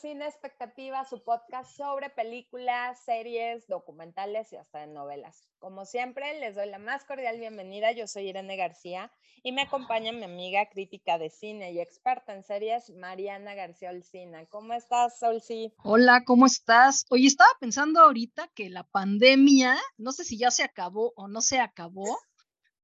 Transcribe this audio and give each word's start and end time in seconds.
Sin 0.00 0.20
Expectativa, 0.20 1.04
su 1.04 1.24
podcast 1.24 1.74
sobre 1.74 2.10
películas, 2.10 3.02
series, 3.04 3.66
documentales 3.66 4.52
y 4.52 4.56
hasta 4.56 4.80
de 4.80 4.88
novelas. 4.88 5.48
Como 5.58 5.86
siempre, 5.86 6.38
les 6.38 6.54
doy 6.54 6.68
la 6.68 6.78
más 6.78 7.04
cordial 7.04 7.38
bienvenida. 7.38 7.92
Yo 7.92 8.06
soy 8.06 8.28
Irene 8.28 8.56
García 8.56 9.10
y 9.42 9.52
me 9.52 9.62
acompaña 9.62 10.12
mi 10.12 10.24
amiga 10.24 10.68
crítica 10.68 11.16
de 11.18 11.30
cine 11.30 11.72
y 11.72 11.80
experta 11.80 12.34
en 12.34 12.44
series, 12.44 12.90
Mariana 12.90 13.54
García 13.54 13.90
Olcina. 13.90 14.44
¿Cómo 14.46 14.74
estás, 14.74 15.22
Olci? 15.22 15.72
Hola, 15.82 16.24
¿cómo 16.26 16.44
estás? 16.44 17.06
Oye, 17.08 17.26
estaba 17.26 17.50
pensando 17.58 18.00
ahorita 18.00 18.48
que 18.54 18.68
la 18.68 18.84
pandemia, 18.84 19.76
no 19.96 20.12
sé 20.12 20.24
si 20.24 20.36
ya 20.36 20.50
se 20.50 20.62
acabó 20.62 21.14
o 21.16 21.26
no 21.26 21.40
se 21.40 21.58
acabó, 21.58 22.18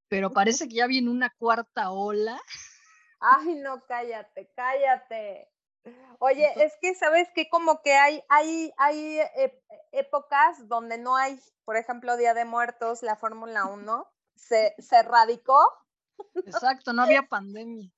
pero 0.08 0.32
parece 0.32 0.66
que 0.66 0.76
ya 0.76 0.86
viene 0.86 1.10
una 1.10 1.30
cuarta 1.36 1.90
ola. 1.90 2.40
Ay, 3.20 3.56
no, 3.56 3.84
cállate, 3.86 4.50
cállate. 4.56 5.51
Oye, 6.18 6.48
es 6.56 6.72
que 6.80 6.94
sabes 6.94 7.28
que 7.34 7.48
como 7.48 7.82
que 7.82 7.94
hay, 7.94 8.22
hay, 8.28 8.72
hay 8.78 9.18
épocas 9.90 10.68
donde 10.68 10.96
no 10.98 11.16
hay, 11.16 11.38
por 11.64 11.76
ejemplo, 11.76 12.16
Día 12.16 12.34
de 12.34 12.44
Muertos, 12.44 13.02
la 13.02 13.16
Fórmula 13.16 13.64
1 13.66 14.06
se, 14.36 14.74
se 14.78 15.02
radicó. 15.02 15.58
Exacto, 16.46 16.92
no 16.92 17.02
había 17.02 17.22
pandemia. 17.22 17.90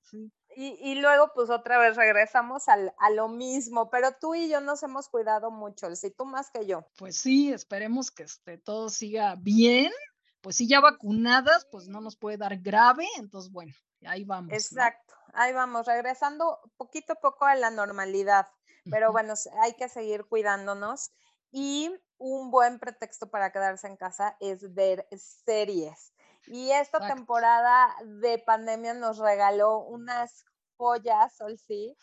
Y, 0.57 0.67
y, 0.79 0.95
luego, 0.95 1.31
pues 1.35 1.49
otra 1.49 1.77
vez 1.77 1.97
regresamos 1.97 2.69
al, 2.69 2.93
a 2.97 3.09
lo 3.09 3.27
mismo, 3.27 3.89
pero 3.89 4.13
tú 4.19 4.35
y 4.35 4.49
yo 4.49 4.61
nos 4.61 4.81
hemos 4.83 5.09
cuidado 5.09 5.51
mucho, 5.51 5.93
si 5.95 6.11
tú 6.11 6.25
más 6.25 6.49
que 6.49 6.65
yo. 6.65 6.87
Pues 6.97 7.17
sí, 7.17 7.51
esperemos 7.51 8.09
que 8.09 8.23
este, 8.23 8.57
todo 8.57 8.87
siga 8.89 9.35
bien. 9.35 9.91
Pues 10.39 10.55
sí, 10.55 10.67
ya 10.67 10.79
vacunadas, 10.79 11.67
pues 11.71 11.87
no 11.89 11.99
nos 11.99 12.15
puede 12.15 12.37
dar 12.37 12.57
grave, 12.57 13.05
entonces 13.17 13.51
bueno, 13.51 13.73
ahí 14.05 14.23
vamos. 14.23 14.53
Exacto 14.53 15.15
ahí 15.35 15.53
vamos, 15.53 15.85
regresando 15.85 16.59
poquito 16.77 17.13
a 17.13 17.15
poco 17.15 17.45
a 17.45 17.55
la 17.55 17.69
normalidad, 17.69 18.47
pero 18.89 19.11
bueno, 19.11 19.33
hay 19.61 19.73
que 19.73 19.89
seguir 19.89 20.25
cuidándonos 20.25 21.11
y 21.51 21.91
un 22.17 22.51
buen 22.51 22.79
pretexto 22.79 23.29
para 23.29 23.51
quedarse 23.51 23.87
en 23.87 23.97
casa 23.97 24.37
es 24.39 24.73
ver 24.73 25.07
series. 25.17 26.13
Y 26.47 26.71
esta 26.71 27.07
temporada 27.07 27.95
de 28.03 28.37
pandemia 28.39 28.93
nos 28.93 29.17
regaló 29.17 29.79
unas 29.79 30.45
joyas, 30.77 31.35
Sol 31.35 31.57
sí, 31.57 31.97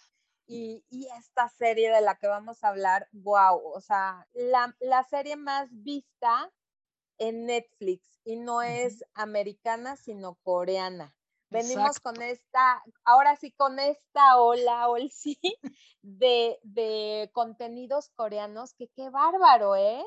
y, 0.46 0.84
y, 0.90 1.06
esta 1.18 1.48
serie 1.48 1.90
de 1.92 2.00
la 2.00 2.16
que 2.16 2.26
vamos 2.26 2.62
a 2.62 2.68
hablar, 2.68 3.08
wow, 3.12 3.62
o 3.64 3.80
sea, 3.80 4.26
la, 4.32 4.76
la 4.80 5.04
serie 5.04 5.36
más 5.36 5.68
vista 5.70 6.50
en 7.18 7.46
Netflix 7.46 8.20
y 8.24 8.36
no 8.36 8.62
es 8.62 9.04
americana, 9.14 9.96
sino 9.96 10.34
coreana. 10.42 11.14
Venimos 11.52 12.00
con 12.00 12.20
esta, 12.22 12.82
ahora 13.04 13.36
sí, 13.36 13.52
con 13.52 13.78
esta 13.78 14.38
ola, 14.38 14.86
sí, 15.10 15.38
de, 16.02 16.58
de 16.62 17.30
contenidos 17.32 18.10
coreanos, 18.14 18.74
que 18.74 18.88
qué 18.88 19.10
bárbaro, 19.10 19.76
¿eh? 19.76 20.04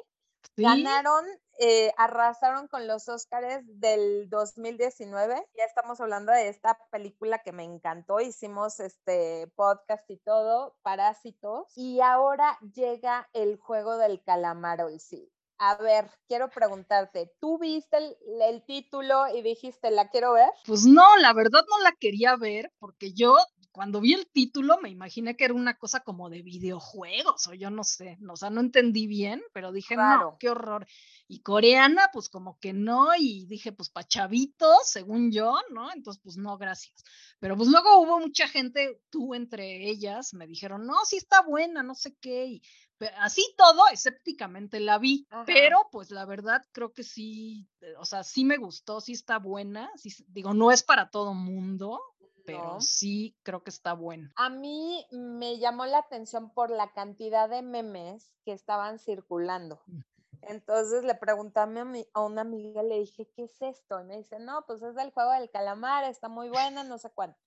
Ganaron, 0.58 1.26
eh, 1.60 1.92
arrasaron 1.98 2.68
con 2.68 2.88
los 2.88 3.10
Óscares 3.10 3.64
del 3.66 4.30
2019. 4.30 5.36
Ya 5.58 5.64
estamos 5.64 6.00
hablando 6.00 6.32
de 6.32 6.50
esta 6.50 6.78
película 6.92 7.40
que 7.40 7.52
me 7.52 7.64
encantó. 7.64 8.20
Hicimos 8.20 8.80
este 8.80 9.48
podcast 9.56 10.10
y 10.10 10.18
todo, 10.18 10.76
Parásitos. 10.82 11.68
Y 11.76 12.00
ahora 12.02 12.58
llega 12.74 13.30
el 13.34 13.58
juego 13.58 13.98
del 13.98 14.22
calamar, 14.24 14.80
sí. 15.00 15.32
A 15.58 15.76
ver, 15.78 16.10
quiero 16.28 16.50
preguntarte, 16.50 17.32
¿tú 17.40 17.58
viste 17.58 17.98
el, 17.98 18.64
título 18.66 19.28
y 19.34 19.42
dijiste, 19.42 19.90
la 19.90 20.10
quiero 20.10 20.34
ver? 20.34 20.50
Pues 20.66 20.86
no, 20.86 21.16
la 21.18 21.32
verdad 21.34 21.64
no 21.70 21.82
la 21.82 21.94
quería 21.94 22.36
ver 22.36 22.74
porque 22.78 23.14
yo 23.14 23.38
cuando 23.76 24.00
vi 24.00 24.14
el 24.14 24.28
título 24.32 24.80
me 24.82 24.90
imaginé 24.90 25.36
que 25.36 25.44
era 25.44 25.54
una 25.54 25.78
cosa 25.78 26.00
como 26.00 26.30
de 26.30 26.42
videojuegos 26.42 27.48
o 27.48 27.54
yo 27.54 27.70
no 27.70 27.84
sé, 27.84 28.18
o 28.30 28.36
sea, 28.38 28.50
no 28.50 28.62
entendí 28.62 29.06
bien, 29.06 29.44
pero 29.52 29.74
dije, 29.74 29.98
no, 29.98 30.38
qué 30.40 30.50
horror. 30.50 30.88
Y 31.28 31.42
coreana, 31.42 32.10
pues 32.14 32.30
como 32.30 32.58
que 32.60 32.72
no, 32.72 33.10
y 33.18 33.46
dije, 33.48 33.74
pues 33.74 33.90
pa' 33.90 34.04
chavitos, 34.04 34.78
según 34.86 35.32
yo, 35.32 35.58
¿no? 35.72 35.92
Entonces, 35.92 36.22
pues 36.24 36.38
no, 36.38 36.58
gracias. 36.58 37.04
Pero 37.40 37.58
pues 37.58 37.68
luego 37.68 38.00
hubo 38.00 38.20
mucha 38.20 38.48
gente, 38.48 39.02
tú 39.10 39.34
entre 39.34 39.90
ellas, 39.90 40.34
me 40.34 40.48
dijeron, 40.48 40.86
no, 40.86 41.04
sí 41.04 41.18
está 41.18 41.42
buena, 41.42 41.84
no 41.84 41.96
sé 41.96 42.16
qué, 42.22 42.46
y 42.46 42.62
así 43.18 43.44
todo, 43.58 43.88
escépticamente 43.92 44.80
la 44.80 44.98
vi, 44.98 45.28
pero 45.46 45.88
pues 45.92 46.12
la 46.12 46.26
verdad 46.26 46.64
creo 46.72 46.94
que 46.94 47.04
sí, 47.04 47.68
eh, 47.82 47.94
o 47.98 48.06
sea, 48.06 48.24
sí 48.24 48.46
me 48.46 48.58
gustó, 48.58 49.02
sí 49.02 49.14
está 49.14 49.38
buena, 49.40 49.92
sí, 49.96 50.14
digo, 50.28 50.54
no 50.54 50.72
es 50.72 50.84
para 50.84 51.10
todo 51.10 51.34
mundo, 51.34 52.02
pero 52.46 52.80
sí 52.80 53.36
creo 53.44 53.64
que 53.64 53.70
está 53.70 53.94
buena. 53.94 54.32
A 54.36 54.50
mí 54.50 55.06
me 55.12 55.58
llamó 55.58 55.86
la 55.86 56.00
atención 56.00 56.52
por 56.54 56.70
la 56.70 56.92
cantidad 56.94 57.50
de 57.50 57.62
memes 57.62 58.32
que 58.46 58.54
estaban 58.54 59.00
circulando. 59.00 59.82
Mm. 59.88 60.00
Entonces 60.48 61.04
le 61.04 61.16
pregunté 61.16 61.60
a, 61.60 61.66
mi, 61.66 62.08
a 62.14 62.22
una 62.22 62.42
amiga, 62.42 62.84
le 62.84 63.00
dije, 63.00 63.28
¿qué 63.36 63.46
es 63.46 63.62
esto? 63.62 64.00
Y 64.00 64.04
me 64.04 64.18
dice, 64.18 64.40
no, 64.40 64.64
pues 64.68 64.82
es 64.84 64.96
del 64.96 65.12
juego 65.12 65.32
del 65.32 65.50
calamar, 65.50 66.04
está 66.04 66.30
muy 66.30 66.50
buena, 66.50 66.84
no 66.84 66.98
sé 66.98 67.10
cuánto. 67.10 67.40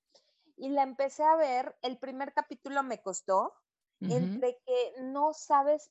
Y 0.57 0.71
la 0.71 0.83
empecé 0.83 1.23
a 1.23 1.37
ver, 1.37 1.77
el 1.83 1.99
primer 1.99 2.33
capítulo 2.33 2.83
me 2.83 3.01
costó, 3.01 3.55
entre 4.01 4.59
que 4.65 4.93
no 5.03 5.33
sabes 5.33 5.91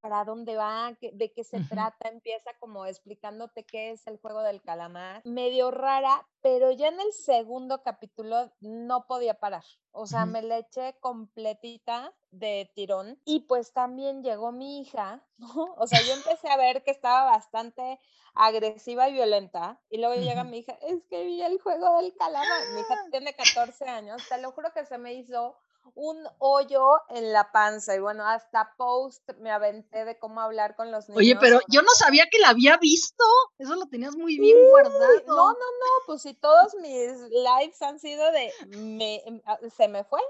para 0.00 0.24
dónde 0.24 0.56
va, 0.56 0.96
de 1.00 1.32
qué 1.32 1.44
se 1.44 1.60
trata, 1.60 2.08
empieza 2.08 2.50
como 2.58 2.86
explicándote 2.86 3.64
qué 3.64 3.90
es 3.90 4.06
el 4.06 4.18
juego 4.18 4.42
del 4.42 4.62
calamar, 4.62 5.20
medio 5.24 5.70
rara, 5.70 6.26
pero 6.40 6.70
ya 6.70 6.88
en 6.88 7.00
el 7.00 7.12
segundo 7.12 7.82
capítulo 7.82 8.50
no 8.60 9.06
podía 9.06 9.34
parar, 9.34 9.64
o 9.90 10.06
sea, 10.06 10.24
me 10.24 10.42
la 10.42 10.58
eché 10.58 10.96
completita 11.00 12.14
de 12.30 12.70
tirón. 12.74 13.20
Y 13.24 13.40
pues 13.40 13.72
también 13.72 14.22
llegó 14.22 14.52
mi 14.52 14.80
hija, 14.80 15.26
O 15.76 15.86
sea, 15.86 16.00
yo 16.00 16.14
empecé 16.14 16.48
a 16.48 16.56
ver 16.56 16.82
que 16.82 16.90
estaba 16.90 17.24
bastante 17.30 18.00
agresiva 18.34 19.08
y 19.08 19.12
violenta 19.12 19.82
y 19.90 19.98
luego 19.98 20.14
llega 20.14 20.44
mi 20.44 20.58
hija, 20.58 20.72
es 20.80 21.04
que 21.10 21.24
vi 21.24 21.42
el 21.42 21.60
juego 21.60 22.00
del 22.00 22.14
calamar, 22.14 22.68
mi 22.68 22.80
hija 22.80 22.94
tiene 23.10 23.34
14 23.34 23.84
años, 23.86 24.26
te 24.28 24.40
lo 24.40 24.52
juro 24.52 24.72
que 24.72 24.86
se 24.86 24.98
me 24.98 25.14
hizo 25.14 25.56
un 25.94 26.26
hoyo 26.38 27.00
en 27.08 27.32
la 27.32 27.52
panza. 27.52 27.94
Y 27.94 27.98
bueno, 27.98 28.26
hasta 28.26 28.74
post 28.76 29.28
me 29.38 29.50
aventé 29.50 30.04
de 30.04 30.18
cómo 30.18 30.40
hablar 30.40 30.76
con 30.76 30.90
los 30.90 31.08
niños. 31.08 31.18
Oye, 31.18 31.36
pero 31.40 31.60
yo 31.68 31.82
no 31.82 31.90
sabía 31.94 32.26
que 32.30 32.38
la 32.38 32.50
había 32.50 32.76
visto. 32.76 33.24
Eso 33.58 33.74
lo 33.76 33.86
tenías 33.86 34.16
muy 34.16 34.38
bien 34.38 34.56
guardado. 34.70 35.22
No, 35.26 35.52
no, 35.52 35.52
no, 35.52 36.06
pues 36.06 36.22
si 36.22 36.34
todos 36.34 36.74
mis 36.76 37.12
lives 37.30 37.80
han 37.82 37.98
sido 37.98 38.30
de 38.32 38.52
me, 38.76 39.22
em, 39.26 39.40
ah, 39.46 39.58
se 39.76 39.88
me 39.88 40.04
fue. 40.04 40.20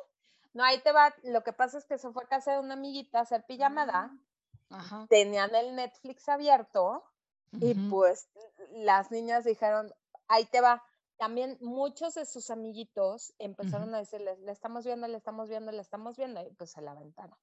No, 0.52 0.64
ahí 0.64 0.78
te 0.80 0.92
va. 0.92 1.14
Lo 1.22 1.42
que 1.42 1.52
pasa 1.52 1.78
es 1.78 1.84
que 1.84 1.98
se 1.98 2.10
fue 2.10 2.24
a 2.24 2.28
casa 2.28 2.52
de 2.52 2.60
una 2.60 2.74
amiguita 2.74 3.18
a 3.18 3.22
hacer 3.22 3.44
pijamada. 3.46 4.10
Ah, 4.70 5.06
Tenían 5.08 5.54
el 5.54 5.74
Netflix 5.74 6.28
abierto 6.28 7.04
y 7.52 7.74
pues 7.88 8.28
las 8.70 9.10
niñas 9.10 9.44
dijeron, 9.44 9.92
ahí 10.28 10.44
te 10.44 10.60
va 10.60 10.84
también 11.20 11.58
muchos 11.60 12.14
de 12.14 12.24
sus 12.24 12.48
amiguitos 12.48 13.34
empezaron 13.38 13.94
a 13.94 13.98
decirles, 13.98 14.38
le 14.38 14.52
estamos 14.52 14.86
viendo, 14.86 15.06
le 15.06 15.18
estamos 15.18 15.50
viendo, 15.50 15.70
le 15.70 15.82
estamos 15.82 16.16
viendo, 16.16 16.40
y 16.40 16.50
pues 16.54 16.70
se 16.70 16.80
la 16.80 16.92
aventaron. 16.92 17.36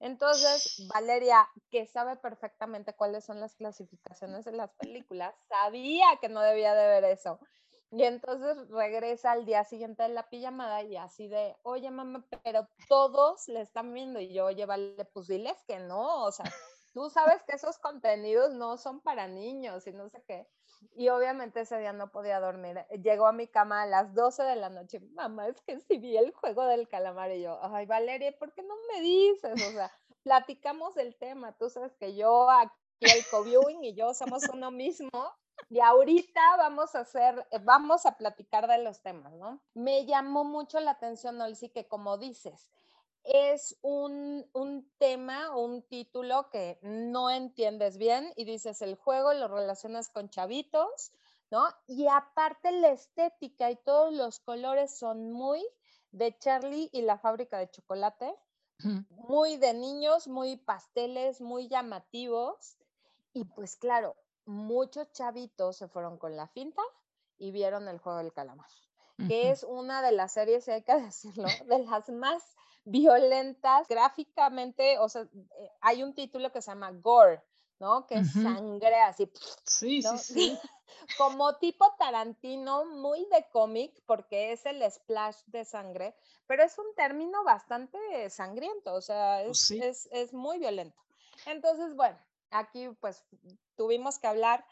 Entonces, 0.00 0.88
Valeria, 0.92 1.48
que 1.70 1.86
sabe 1.86 2.16
perfectamente 2.16 2.92
cuáles 2.96 3.24
son 3.24 3.38
las 3.38 3.54
clasificaciones 3.54 4.44
de 4.44 4.50
las 4.50 4.72
películas, 4.72 5.32
sabía 5.48 6.06
que 6.20 6.28
no 6.28 6.40
debía 6.40 6.74
de 6.74 6.88
ver 6.88 7.04
eso. 7.04 7.38
Y 7.92 8.02
entonces 8.02 8.68
regresa 8.68 9.30
al 9.30 9.46
día 9.46 9.62
siguiente 9.62 10.02
de 10.02 10.08
la 10.08 10.28
pijamada 10.28 10.82
y 10.82 10.96
así 10.96 11.28
de, 11.28 11.56
oye 11.62 11.88
mamá, 11.92 12.26
pero 12.42 12.66
todos 12.88 13.46
le 13.46 13.60
están 13.60 13.94
viendo. 13.94 14.18
Y 14.18 14.32
yo, 14.32 14.46
oye, 14.46 14.66
vale, 14.66 15.04
pues 15.12 15.28
diles 15.28 15.56
que 15.68 15.78
no, 15.78 16.24
o 16.24 16.32
sea, 16.32 16.46
tú 16.94 17.08
sabes 17.10 17.44
que 17.44 17.54
esos 17.54 17.78
contenidos 17.78 18.54
no 18.54 18.76
son 18.76 19.00
para 19.00 19.28
niños 19.28 19.86
y 19.86 19.92
no 19.92 20.08
sé 20.08 20.20
qué. 20.26 20.48
Y 20.94 21.08
obviamente 21.08 21.60
ese 21.60 21.78
día 21.78 21.92
no 21.92 22.10
podía 22.10 22.40
dormir. 22.40 22.84
Llegó 23.02 23.26
a 23.26 23.32
mi 23.32 23.46
cama 23.46 23.82
a 23.82 23.86
las 23.86 24.14
12 24.14 24.42
de 24.42 24.56
la 24.56 24.68
noche. 24.68 25.00
Mamá, 25.00 25.48
es 25.48 25.60
que 25.62 25.80
si 25.80 25.98
vi 25.98 26.16
el 26.16 26.32
juego 26.32 26.66
del 26.66 26.88
calamar 26.88 27.30
y 27.32 27.42
yo, 27.42 27.58
ay, 27.62 27.86
Valeria, 27.86 28.36
¿por 28.38 28.52
qué 28.52 28.62
no 28.62 28.74
me 28.92 29.00
dices? 29.00 29.52
O 29.52 29.72
sea, 29.72 29.90
platicamos 30.22 30.94
del 30.94 31.16
tema. 31.16 31.56
Tú 31.56 31.70
sabes 31.70 31.94
que 31.96 32.14
yo 32.14 32.50
aquí 32.50 32.72
el 33.00 33.24
co-viewing 33.30 33.84
y 33.84 33.94
yo 33.94 34.14
somos 34.14 34.48
uno 34.52 34.70
mismo. 34.70 35.10
Y 35.68 35.80
ahorita 35.80 36.40
vamos 36.56 36.94
a 36.94 37.00
hacer, 37.00 37.46
vamos 37.62 38.06
a 38.06 38.16
platicar 38.16 38.66
de 38.66 38.78
los 38.78 39.02
temas, 39.02 39.32
¿no? 39.34 39.60
Me 39.74 40.06
llamó 40.06 40.42
mucho 40.42 40.80
la 40.80 40.92
atención, 40.92 41.40
Olsi, 41.40 41.68
que 41.68 41.86
como 41.86 42.18
dices, 42.18 42.70
es 43.24 43.76
un, 43.82 44.48
un 44.52 44.90
tema 44.98 45.54
o 45.54 45.64
un 45.64 45.82
título 45.82 46.48
que 46.50 46.78
no 46.82 47.30
entiendes 47.30 47.98
bien 47.98 48.32
y 48.36 48.44
dices 48.44 48.82
el 48.82 48.96
juego 48.96 49.32
lo 49.34 49.48
relacionas 49.48 50.08
con 50.08 50.30
chavitos, 50.30 51.12
¿no? 51.50 51.64
Y 51.86 52.06
aparte 52.08 52.72
la 52.72 52.90
estética 52.90 53.70
y 53.70 53.76
todos 53.76 54.12
los 54.12 54.40
colores 54.40 54.96
son 54.96 55.32
muy 55.32 55.64
de 56.12 56.36
Charlie 56.38 56.90
y 56.92 57.02
la 57.02 57.18
fábrica 57.18 57.58
de 57.58 57.70
chocolate, 57.70 58.34
muy 59.10 59.56
de 59.56 59.74
niños, 59.74 60.26
muy 60.26 60.56
pasteles, 60.56 61.40
muy 61.40 61.68
llamativos. 61.68 62.76
Y 63.32 63.44
pues 63.44 63.76
claro, 63.76 64.16
muchos 64.46 65.12
chavitos 65.12 65.76
se 65.76 65.88
fueron 65.88 66.18
con 66.18 66.36
la 66.36 66.48
finta 66.48 66.82
y 67.38 67.50
vieron 67.52 67.88
el 67.88 67.98
juego 67.98 68.18
del 68.18 68.32
calamar, 68.32 68.70
que 69.28 69.50
es 69.50 69.64
una 69.64 70.02
de 70.02 70.12
las 70.12 70.32
series, 70.32 70.68
hay 70.68 70.82
que 70.82 70.94
decirlo, 71.00 71.48
de 71.66 71.78
las 71.80 72.08
más 72.08 72.42
violentas 72.84 73.88
gráficamente, 73.88 74.98
o 74.98 75.08
sea, 75.08 75.22
eh, 75.22 75.70
hay 75.80 76.02
un 76.02 76.14
título 76.14 76.50
que 76.52 76.62
se 76.62 76.70
llama 76.70 76.90
Gore, 76.92 77.42
¿no? 77.78 78.06
Que 78.06 78.16
es 78.16 78.32
sangre 78.32 79.00
así. 79.00 79.30
Sí, 79.64 80.02
sí, 80.02 80.18
sí. 80.18 80.58
Como 81.16 81.56
tipo 81.56 81.86
Tarantino, 81.98 82.84
muy 82.84 83.24
de 83.26 83.46
cómic, 83.50 84.02
porque 84.06 84.52
es 84.52 84.66
el 84.66 84.82
splash 84.90 85.36
de 85.46 85.64
sangre, 85.64 86.14
pero 86.46 86.62
es 86.62 86.78
un 86.78 86.94
término 86.94 87.42
bastante 87.44 87.98
sangriento, 88.28 88.94
o 88.94 89.00
sea, 89.00 89.42
pues 89.44 89.70
es, 89.70 90.08
es 90.12 90.32
muy 90.32 90.58
violento. 90.58 91.00
Entonces, 91.46 91.94
bueno, 91.94 92.18
aquí 92.50 92.88
pues 93.00 93.24
tuvimos 93.76 94.18
que 94.18 94.26
hablar 94.26 94.64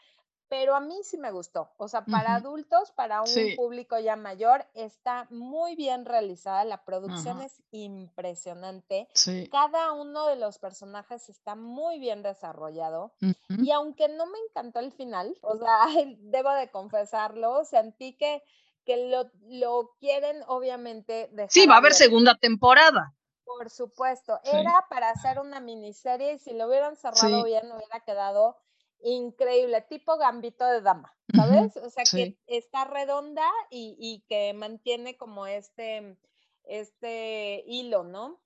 pero 0.49 0.75
a 0.75 0.79
mí 0.79 0.99
sí 1.03 1.17
me 1.17 1.31
gustó. 1.31 1.69
O 1.77 1.87
sea, 1.87 2.03
para 2.03 2.33
adultos, 2.33 2.91
para 2.91 3.21
un 3.21 3.55
público 3.55 3.99
ya 3.99 4.15
mayor, 4.15 4.65
está 4.73 5.27
muy 5.29 5.75
bien 5.75 6.05
realizada. 6.05 6.65
La 6.65 6.83
producción 6.83 7.41
es 7.41 7.61
impresionante. 7.71 9.07
Cada 9.51 9.93
uno 9.93 10.25
de 10.25 10.35
los 10.35 10.57
personajes 10.57 11.29
está 11.29 11.55
muy 11.55 11.99
bien 11.99 12.23
desarrollado. 12.23 13.13
Y 13.49 13.71
aunque 13.71 14.09
no 14.09 14.25
me 14.25 14.39
encantó 14.49 14.79
el 14.79 14.91
final, 14.91 15.37
o 15.41 15.55
sea, 15.55 15.85
debo 16.17 16.51
de 16.53 16.71
confesarlo, 16.71 17.63
sentí 17.63 18.17
que, 18.17 18.43
que 18.85 19.09
lo, 19.09 19.29
lo 19.47 19.91
quieren 19.99 20.43
obviamente 20.47 21.29
dejar 21.31 21.51
Sí, 21.51 21.67
va 21.67 21.75
a 21.75 21.77
haber 21.77 21.93
segunda 21.93 22.35
temporada. 22.35 23.13
Por 23.45 23.69
supuesto, 23.69 24.39
era 24.43 24.85
para 24.89 25.11
hacer 25.11 25.39
una 25.39 25.59
miniserie 25.59 26.33
y 26.33 26.39
si 26.39 26.53
lo 26.53 26.67
hubieran 26.67 26.95
cerrado 26.95 27.43
bien 27.43 27.71
hubiera 27.71 27.99
quedado 27.99 28.57
increíble, 29.03 29.81
tipo 29.89 30.17
gambito 30.17 30.65
de 30.65 30.81
dama, 30.81 31.15
¿sabes? 31.35 31.75
o 31.77 31.89
sea, 31.89 32.03
que 32.03 32.37
está 32.47 32.85
redonda 32.85 33.47
y, 33.69 34.23
que 34.27 34.53
mantiene 34.53 35.17
como 35.17 35.47
este, 35.47 36.17
este 36.63 37.63
hilo, 37.67 38.03
¿no? 38.03 38.39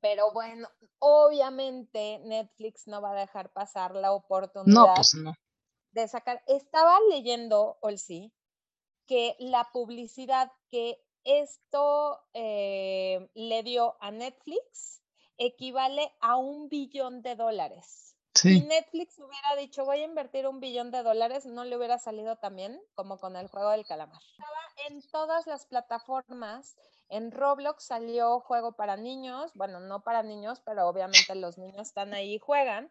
Pero 0.00 0.32
bueno, 0.32 0.68
obviamente 0.98 2.18
Netflix 2.24 2.86
no 2.86 3.02
va 3.02 3.10
a 3.12 3.20
dejar 3.20 3.52
pasar 3.52 3.94
la 3.94 4.12
oportunidad 4.12 4.94
pues 4.94 5.14
de 5.92 6.08
sacar. 6.08 6.42
Estaba 6.46 6.98
leyendo, 7.10 7.76
Olsi, 7.82 8.32
que 9.06 9.36
la 9.38 9.68
publicidad 9.72 10.50
que 10.70 11.04
esto 11.24 12.20
eh, 12.32 13.28
le 13.34 13.62
dio 13.62 13.96
a 14.00 14.10
Netflix 14.10 15.02
equivale 15.36 16.12
a 16.20 16.36
un 16.36 16.68
billón 16.68 17.22
de 17.22 17.36
dólares. 17.36 18.09
Si 18.34 18.60
Netflix 18.62 19.18
hubiera 19.18 19.56
dicho 19.56 19.84
voy 19.84 20.00
a 20.00 20.04
invertir 20.04 20.46
un 20.46 20.60
billón 20.60 20.90
de 20.90 21.02
dólares, 21.02 21.46
no 21.46 21.64
le 21.64 21.76
hubiera 21.76 21.98
salido 21.98 22.36
también 22.36 22.80
como 22.94 23.18
con 23.18 23.36
el 23.36 23.48
juego 23.48 23.70
del 23.70 23.84
calamar. 23.84 24.20
Estaba 24.22 24.88
en 24.88 25.02
todas 25.10 25.46
las 25.46 25.66
plataformas. 25.66 26.76
En 27.08 27.32
Roblox 27.32 27.84
salió 27.84 28.38
juego 28.40 28.72
para 28.72 28.96
niños, 28.96 29.52
bueno, 29.54 29.80
no 29.80 30.02
para 30.02 30.22
niños, 30.22 30.60
pero 30.64 30.86
obviamente 30.88 31.34
los 31.34 31.58
niños 31.58 31.88
están 31.88 32.14
ahí 32.14 32.34
y 32.34 32.38
juegan. 32.38 32.90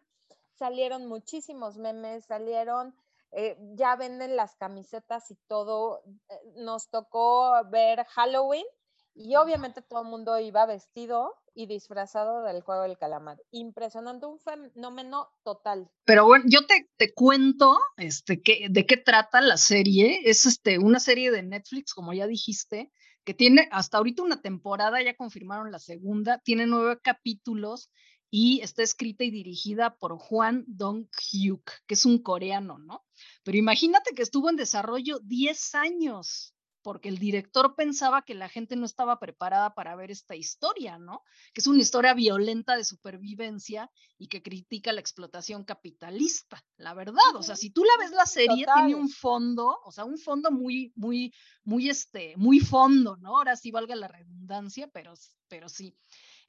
Salieron 0.52 1.06
muchísimos 1.06 1.78
memes, 1.78 2.26
salieron, 2.26 2.94
eh, 3.32 3.56
ya 3.74 3.96
venden 3.96 4.36
las 4.36 4.56
camisetas 4.56 5.30
y 5.30 5.36
todo. 5.48 6.02
Eh, 6.28 6.52
nos 6.56 6.90
tocó 6.90 7.64
ver 7.70 8.04
Halloween 8.04 8.66
y 9.14 9.36
obviamente 9.36 9.80
todo 9.80 10.02
el 10.02 10.08
mundo 10.08 10.38
iba 10.38 10.66
vestido 10.66 11.39
y 11.54 11.66
disfrazado 11.66 12.42
del 12.42 12.62
juego 12.62 12.82
del 12.82 12.98
calamar. 12.98 13.38
Impresionante, 13.50 14.26
un 14.26 14.38
fenómeno 14.38 15.28
total. 15.42 15.90
Pero 16.04 16.26
bueno, 16.26 16.44
yo 16.48 16.66
te, 16.66 16.88
te 16.96 17.12
cuento 17.12 17.78
este, 17.96 18.42
que, 18.42 18.68
de 18.70 18.86
qué 18.86 18.96
trata 18.96 19.40
la 19.40 19.56
serie. 19.56 20.20
Es 20.24 20.46
este, 20.46 20.78
una 20.78 21.00
serie 21.00 21.30
de 21.30 21.42
Netflix, 21.42 21.94
como 21.94 22.12
ya 22.12 22.26
dijiste, 22.26 22.92
que 23.24 23.34
tiene 23.34 23.68
hasta 23.70 23.98
ahorita 23.98 24.22
una 24.22 24.40
temporada, 24.40 25.02
ya 25.02 25.16
confirmaron 25.16 25.70
la 25.70 25.78
segunda, 25.78 26.38
tiene 26.38 26.66
nueve 26.66 26.98
capítulos 27.02 27.90
y 28.30 28.60
está 28.62 28.82
escrita 28.82 29.24
y 29.24 29.30
dirigida 29.30 29.96
por 29.96 30.16
Juan 30.16 30.64
Dong-hyuk, 30.68 31.68
que 31.86 31.94
es 31.94 32.06
un 32.06 32.22
coreano, 32.22 32.78
¿no? 32.78 33.04
Pero 33.42 33.58
imagínate 33.58 34.14
que 34.14 34.22
estuvo 34.22 34.48
en 34.48 34.56
desarrollo 34.56 35.18
10 35.20 35.74
años 35.74 36.54
porque 36.82 37.08
el 37.08 37.18
director 37.18 37.74
pensaba 37.74 38.22
que 38.22 38.34
la 38.34 38.48
gente 38.48 38.76
no 38.76 38.86
estaba 38.86 39.18
preparada 39.18 39.74
para 39.74 39.96
ver 39.96 40.10
esta 40.10 40.34
historia, 40.34 40.98
¿no? 40.98 41.22
Que 41.52 41.60
es 41.60 41.66
una 41.66 41.80
historia 41.80 42.14
violenta 42.14 42.76
de 42.76 42.84
supervivencia 42.84 43.90
y 44.18 44.28
que 44.28 44.42
critica 44.42 44.92
la 44.92 45.00
explotación 45.00 45.64
capitalista, 45.64 46.64
la 46.76 46.94
verdad. 46.94 47.34
O 47.34 47.42
sea, 47.42 47.56
si 47.56 47.70
tú 47.70 47.84
la 47.84 47.96
ves 47.98 48.12
la 48.12 48.26
serie, 48.26 48.66
tiene 48.74 48.94
un 48.94 49.08
fondo, 49.08 49.78
o 49.84 49.92
sea, 49.92 50.04
un 50.04 50.18
fondo 50.18 50.50
muy, 50.50 50.92
muy, 50.96 51.32
muy, 51.64 51.88
este, 51.88 52.34
muy 52.36 52.60
fondo, 52.60 53.16
¿no? 53.16 53.38
Ahora 53.38 53.56
sí 53.56 53.70
valga 53.70 53.94
la 53.96 54.08
redundancia, 54.08 54.88
pero, 54.88 55.14
pero 55.48 55.68
sí. 55.68 55.96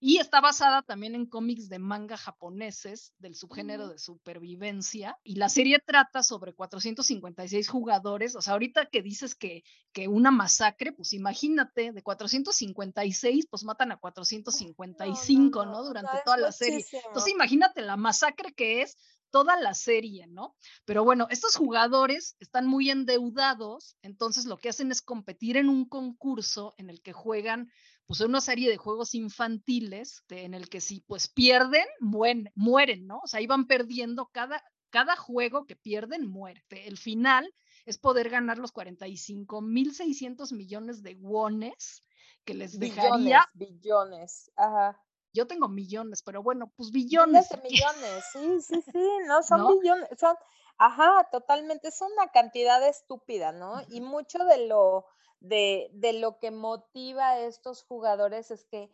Y 0.03 0.18
está 0.18 0.42
basada 0.42 0.81
también 0.81 1.13
en 1.13 1.27
cómics 1.27 1.69
de 1.69 1.77
manga 1.77 2.18
japoneses 2.18 3.13
del 3.19 3.36
subgénero 3.36 3.88
de 3.88 4.00
supervivencia. 4.00 5.15
Y 5.24 5.36
la 5.36 5.48
serie 5.48 5.77
trata 5.77 6.24
sobre 6.24 6.56
456 6.56 7.69
jugadores. 7.69 8.36
O 8.36 8.42
sea, 8.42 8.53
ahorita 8.53 8.88
que 8.88 9.03
dices 9.03 9.36
que, 9.36 9.63
que 9.94 10.07
una 10.07 10.31
masacre, 10.31 10.92
pues 10.92 11.13
imagínate, 11.13 11.92
de 11.92 12.01
456, 12.01 13.45
pues 13.48 13.63
matan 13.63 13.92
a 13.92 13.98
455, 13.98 15.65
¿no? 15.68 15.83
Durante 15.83 16.18
toda 16.25 16.38
la 16.38 16.51
serie. 16.51 16.83
Entonces, 17.06 17.31
imagínate 17.31 17.83
la 17.83 17.95
masacre 17.95 18.54
que 18.54 18.81
es 18.81 18.97
toda 19.31 19.59
la 19.59 19.74
serie, 19.74 20.27
¿no? 20.27 20.56
Pero 20.86 21.04
bueno, 21.04 21.27
estos 21.30 21.56
jugadores 21.56 22.36
están 22.39 22.68
muy 22.68 22.89
endeudados, 22.89 23.97
entonces 24.01 24.45
lo 24.45 24.57
que 24.57 24.69
hacen 24.69 24.92
es 24.92 25.01
competir 25.01 25.57
en 25.57 25.69
un 25.69 25.88
concurso 25.88 26.74
en 26.77 26.89
el 26.89 27.01
que 27.01 27.13
juegan 27.13 27.71
pues 28.12 28.19
una 28.19 28.42
serie 28.42 28.69
de 28.69 28.75
juegos 28.75 29.16
infantiles 29.16 30.25
en 30.28 30.54
el 30.54 30.68
que 30.68 30.81
si 30.81 31.00
pues 31.00 31.30
pierden, 31.30 31.86
mueren, 32.02 32.52
mueren, 32.56 33.08
¿no? 33.08 33.22
O 33.24 33.28
sea, 33.28 33.40
iban 33.40 33.68
perdiendo 33.68 34.25
cada, 34.34 34.62
cada 34.90 35.16
juego 35.16 35.66
que 35.66 35.78
pierden, 35.78 36.28
muerte. 36.28 36.90
El 36.90 36.98
final 36.98 37.50
es 37.86 37.98
poder 37.98 38.30
ganar 38.30 38.58
los 38.58 38.74
45.600 38.74 40.52
millones 40.52 41.04
de 41.04 41.16
wones 41.22 42.04
que 42.44 42.54
les 42.54 42.78
dejaría. 42.78 43.50
Billones, 43.54 44.52
ajá. 44.57 45.02
Yo 45.31 45.48
tengo 45.48 45.69
millones, 45.69 46.22
pero 46.22 46.44
bueno, 46.44 46.69
pues 46.75 46.92
billones. 46.92 47.48
millones, 47.64 48.25
sí, 48.34 48.60
sí, 48.60 48.84
sí, 48.92 49.10
no 49.25 49.42
son 49.44 49.80
billones, 49.80 50.10
son, 50.19 50.36
ajá, 50.78 51.30
totalmente, 51.31 51.88
es 51.88 52.02
una 52.02 52.30
cantidad 52.34 52.85
estúpida, 52.85 53.54
¿no? 53.54 53.81
Y 53.88 54.02
mucho 54.02 54.40
de 54.40 54.68
lo 54.68 55.06
de, 55.42 55.90
de, 55.94 56.14
lo 56.14 56.40
que 56.40 56.52
motiva 56.52 57.31
a 57.31 57.40
estos 57.40 57.83
jugadores 57.83 58.52
es 58.52 58.66
que 58.66 58.92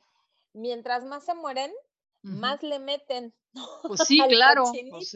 mientras 0.54 1.06
más 1.06 1.26
se 1.26 1.36
mueren, 1.36 1.72
más 2.22 2.64
le 2.64 2.80
meten. 2.80 3.34
Pues 3.88 4.02
sí, 4.06 4.22
claro. 4.30 4.72
Pues 4.92 5.16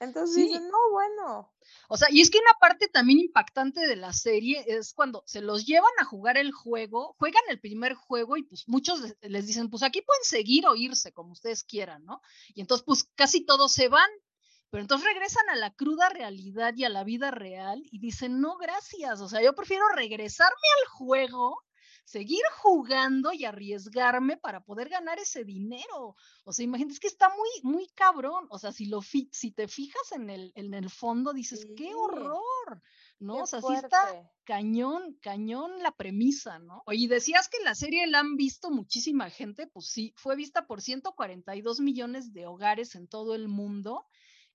Entonces 0.00 0.36
dicen, 0.36 0.68
no, 0.68 0.90
bueno. 0.90 1.50
O 1.88 1.96
sea, 1.96 2.08
y 2.10 2.20
es 2.20 2.28
que 2.28 2.38
una 2.38 2.58
parte 2.60 2.88
también 2.88 3.20
impactante 3.20 3.86
de 3.86 3.96
la 3.96 4.12
serie 4.12 4.62
es 4.66 4.92
cuando 4.92 5.22
se 5.26 5.40
los 5.40 5.64
llevan 5.64 5.92
a 5.98 6.04
jugar 6.04 6.36
el 6.36 6.52
juego, 6.52 7.14
juegan 7.18 7.42
el 7.48 7.60
primer 7.60 7.94
juego 7.94 8.36
y 8.36 8.42
pues 8.42 8.68
muchos 8.68 9.00
les 9.22 9.46
dicen, 9.46 9.70
pues 9.70 9.82
aquí 9.82 10.02
pueden 10.02 10.24
seguir 10.24 10.66
o 10.66 10.74
irse 10.74 11.12
como 11.12 11.32
ustedes 11.32 11.64
quieran, 11.64 12.04
¿no? 12.04 12.20
Y 12.54 12.60
entonces 12.60 12.84
pues 12.84 13.04
casi 13.14 13.46
todos 13.46 13.72
se 13.72 13.88
van 13.88 14.10
pero 14.74 14.82
entonces 14.82 15.06
regresan 15.06 15.48
a 15.50 15.54
la 15.54 15.72
cruda 15.72 16.08
realidad 16.08 16.74
y 16.76 16.82
a 16.82 16.88
la 16.88 17.04
vida 17.04 17.30
real 17.30 17.80
y 17.92 18.00
dicen, 18.00 18.40
no, 18.40 18.56
gracias, 18.56 19.20
o 19.20 19.28
sea, 19.28 19.40
yo 19.40 19.54
prefiero 19.54 19.86
regresarme 19.94 20.66
al 20.80 20.88
juego, 20.88 21.62
seguir 22.04 22.42
jugando 22.56 23.32
y 23.32 23.44
arriesgarme 23.44 24.36
para 24.36 24.64
poder 24.64 24.88
ganar 24.88 25.20
ese 25.20 25.44
dinero. 25.44 26.16
O 26.42 26.52
sea, 26.52 26.64
imagínate, 26.64 26.94
es 26.94 26.98
que 26.98 27.06
está 27.06 27.28
muy, 27.28 27.72
muy 27.72 27.86
cabrón. 27.94 28.48
O 28.50 28.58
sea, 28.58 28.72
si, 28.72 28.86
lo 28.86 29.00
si 29.00 29.52
te 29.52 29.68
fijas 29.68 30.10
en 30.10 30.28
el, 30.28 30.50
en 30.56 30.74
el 30.74 30.90
fondo, 30.90 31.32
dices, 31.32 31.68
qué 31.76 31.94
horror. 31.94 32.82
¿no? 33.20 33.36
o 33.36 33.46
sea, 33.46 33.60
sí 33.60 33.74
está 33.76 34.28
cañón, 34.42 35.16
cañón 35.22 35.84
la 35.84 35.92
premisa, 35.92 36.58
¿no? 36.58 36.82
Oye, 36.86 37.06
decías 37.06 37.48
que 37.48 37.62
la 37.62 37.76
serie 37.76 38.08
la 38.08 38.18
han 38.18 38.34
visto 38.34 38.72
muchísima 38.72 39.30
gente, 39.30 39.68
pues 39.68 39.86
sí, 39.86 40.12
fue 40.16 40.34
vista 40.34 40.66
por 40.66 40.82
142 40.82 41.78
millones 41.78 42.32
de 42.32 42.46
hogares 42.46 42.96
en 42.96 43.06
todo 43.06 43.36
el 43.36 43.46
mundo 43.46 44.04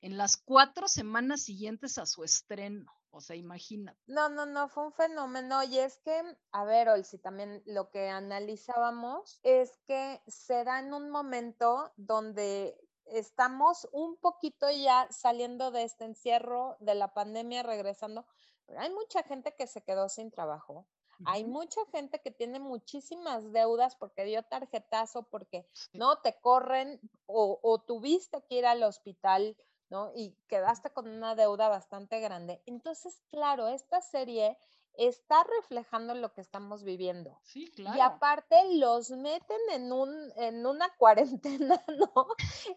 en 0.02 0.18
las 0.18 0.38
cuatro 0.38 0.88
semanas 0.88 1.42
siguientes 1.42 1.98
a 1.98 2.06
su 2.06 2.24
estreno. 2.24 2.92
O 3.12 3.22
sea, 3.22 3.36
imagina. 3.36 3.98
No, 4.06 4.30
no, 4.30 4.46
no, 4.46 4.70
fue 4.70 4.86
un 4.86 4.94
fenómeno. 4.94 5.64
Y 5.64 5.80
es 5.80 5.98
que, 6.00 6.22
a 6.52 6.64
ver, 6.64 6.90
Olsi, 6.90 7.18
también 7.18 7.64
lo 7.66 7.90
que 7.90 8.10
analizábamos 8.10 9.40
es 9.44 9.78
que 9.88 10.22
se 10.28 10.64
da 10.64 10.80
en 10.80 10.94
un 10.94 11.10
momento 11.10 11.92
donde 11.98 12.80
estamos 13.06 13.88
un 13.92 14.16
poquito 14.18 14.70
ya 14.70 15.08
saliendo 15.12 15.72
de 15.72 15.84
este 15.84 16.06
encierro, 16.06 16.78
de 16.80 16.94
la 16.96 17.14
pandemia, 17.14 17.64
regresando. 17.64 18.26
Pero 18.68 18.80
hay 18.80 18.92
mucha 18.92 19.24
gente 19.24 19.56
que 19.56 19.66
se 19.66 19.82
quedó 19.82 20.08
sin 20.10 20.30
trabajo. 20.30 20.86
Hay 21.26 21.44
mucha 21.44 21.82
gente 21.92 22.22
que 22.22 22.32
tiene 22.32 22.60
muchísimas 22.60 23.52
deudas 23.52 23.98
porque 23.98 24.24
dio 24.24 24.42
tarjetazo, 24.44 25.24
porque 25.24 25.68
no 25.92 26.20
te 26.20 26.40
corren 26.40 27.02
o, 27.26 27.60
o 27.62 27.82
tuviste 27.82 28.42
que 28.48 28.56
ir 28.56 28.66
al 28.66 28.84
hospital 28.84 29.58
¿no? 29.90 30.12
Y 30.16 30.36
quedaste 30.48 30.92
con 30.92 31.08
una 31.08 31.36
deuda 31.36 31.68
bastante 31.70 32.20
grande. 32.20 32.62
Entonces, 32.66 33.22
claro, 33.30 33.68
esta 33.68 34.02
serie 34.02 34.58
está 34.98 35.44
reflejando 35.44 36.14
lo 36.14 36.34
que 36.34 36.42
estamos 36.42 36.84
viviendo. 36.84 37.40
Sí, 37.44 37.72
claro. 37.72 37.98
Y 37.98 38.02
aparte 38.02 38.56
los 38.76 39.12
meten 39.12 39.58
en, 39.72 39.92
un, 39.92 40.32
en 40.36 40.66
una 40.66 40.90
cuarentena, 40.98 41.84
¿no? 41.88 42.28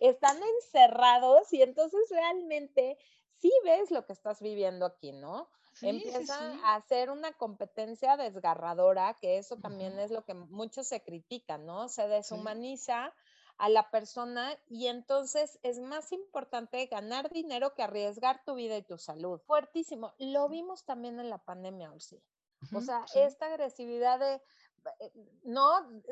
Están 0.00 0.38
encerrados 0.56 1.52
y 1.52 1.62
entonces 1.62 2.00
realmente 2.10 2.96
sí 3.38 3.52
ves 3.64 3.90
lo 3.90 4.06
que 4.06 4.12
estás 4.12 4.40
viviendo 4.40 4.86
aquí, 4.86 5.12
¿no? 5.12 5.48
Empiezan 5.80 6.60
a 6.64 6.76
hacer 6.76 7.10
una 7.10 7.32
competencia 7.32 8.16
desgarradora, 8.16 9.16
que 9.20 9.38
eso 9.38 9.56
también 9.56 9.98
es 9.98 10.10
lo 10.10 10.24
que 10.24 10.34
muchos 10.34 10.86
se 10.86 11.02
critican, 11.02 11.66
¿no? 11.66 11.88
Se 11.88 12.06
deshumaniza 12.06 13.12
a 13.62 13.68
la 13.68 13.92
persona 13.92 14.58
y 14.68 14.88
entonces 14.88 15.60
es 15.62 15.78
más 15.78 16.10
importante 16.10 16.84
ganar 16.86 17.30
dinero 17.30 17.74
que 17.74 17.84
arriesgar 17.84 18.42
tu 18.44 18.56
vida 18.56 18.76
y 18.76 18.82
tu 18.82 18.98
salud. 18.98 19.40
Fuertísimo. 19.46 20.14
Lo 20.18 20.48
vimos 20.48 20.84
también 20.84 21.20
en 21.20 21.30
la 21.30 21.38
pandemia, 21.38 21.92
Ursi. 21.92 22.20
O 22.74 22.80
sea, 22.80 23.06
esta 23.14 23.46
agresividad 23.46 24.18
de 24.18 24.42
no, 25.44 25.70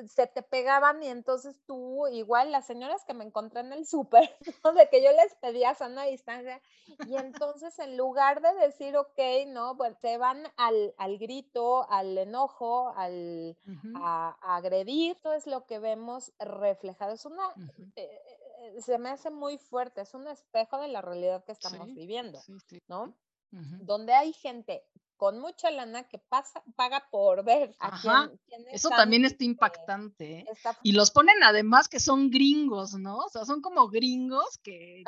se 0.09 0.27
te 0.27 0.43
pegaban 0.43 1.03
y 1.03 1.09
entonces 1.09 1.57
tú, 1.67 2.07
igual 2.09 2.53
las 2.53 2.67
señoras 2.67 3.05
que 3.05 3.15
me 3.15 3.25
encontré 3.25 3.61
en 3.61 3.73
el 3.73 3.87
súper, 3.87 4.37
¿no? 4.65 4.73
de 4.73 4.89
que 4.89 5.03
yo 5.03 5.11
les 5.13 5.35
pedía 5.37 5.75
sana 5.75 6.05
distancia, 6.05 6.61
y 7.07 7.17
entonces 7.17 7.79
en 7.79 7.97
lugar 7.97 8.41
de 8.43 8.53
decir, 8.67 8.97
ok, 8.97 9.19
no, 9.49 9.77
pues 9.77 9.97
se 9.99 10.19
van 10.19 10.43
al, 10.57 11.19
grito, 11.19 11.89
al 11.91 12.17
enojo, 12.19 12.93
al, 12.97 13.57
a, 13.97 14.57
agredir, 14.57 15.17
todo 15.23 15.35
es 15.35 15.47
lo 15.47 15.67
que 15.67 15.79
vemos 15.79 16.33
reflejado. 16.39 17.13
Es 17.13 17.25
una, 17.25 17.55
eh, 17.97 18.21
eh, 18.61 18.81
se 18.81 18.99
me 18.99 19.11
hace 19.11 19.31
muy 19.31 19.59
fuerte, 19.59 20.01
es 20.01 20.15
un 20.15 20.27
espejo 20.27 20.81
de 20.81 20.89
la 20.89 21.01
realidad 21.01 21.45
que 21.45 21.53
estamos 21.53 21.87
viviendo, 21.95 22.41
¿no? 22.89 23.15
Donde 23.53 24.13
hay 24.13 24.33
gente 24.33 24.85
con 25.21 25.39
mucha 25.39 25.71
lana 25.71 26.05
que 26.05 26.17
pasa, 26.17 26.63
paga 26.77 27.07
por 27.11 27.45
ver. 27.45 27.77
A 27.79 28.31
Eso 28.73 28.89
también 28.89 29.27
está 29.27 29.45
impactante. 29.45 30.39
¿eh? 30.39 30.47
Y 30.83 30.93
los 30.93 31.11
ponen 31.11 31.43
además 31.43 31.91
que 31.91 32.01
son 32.01 32.31
gringos, 32.31 32.95
¿no? 32.95 33.19
O 33.19 33.29
sea, 33.29 33.45
son 33.45 33.61
como 33.61 33.89
gringos 33.91 34.59
que 34.63 35.05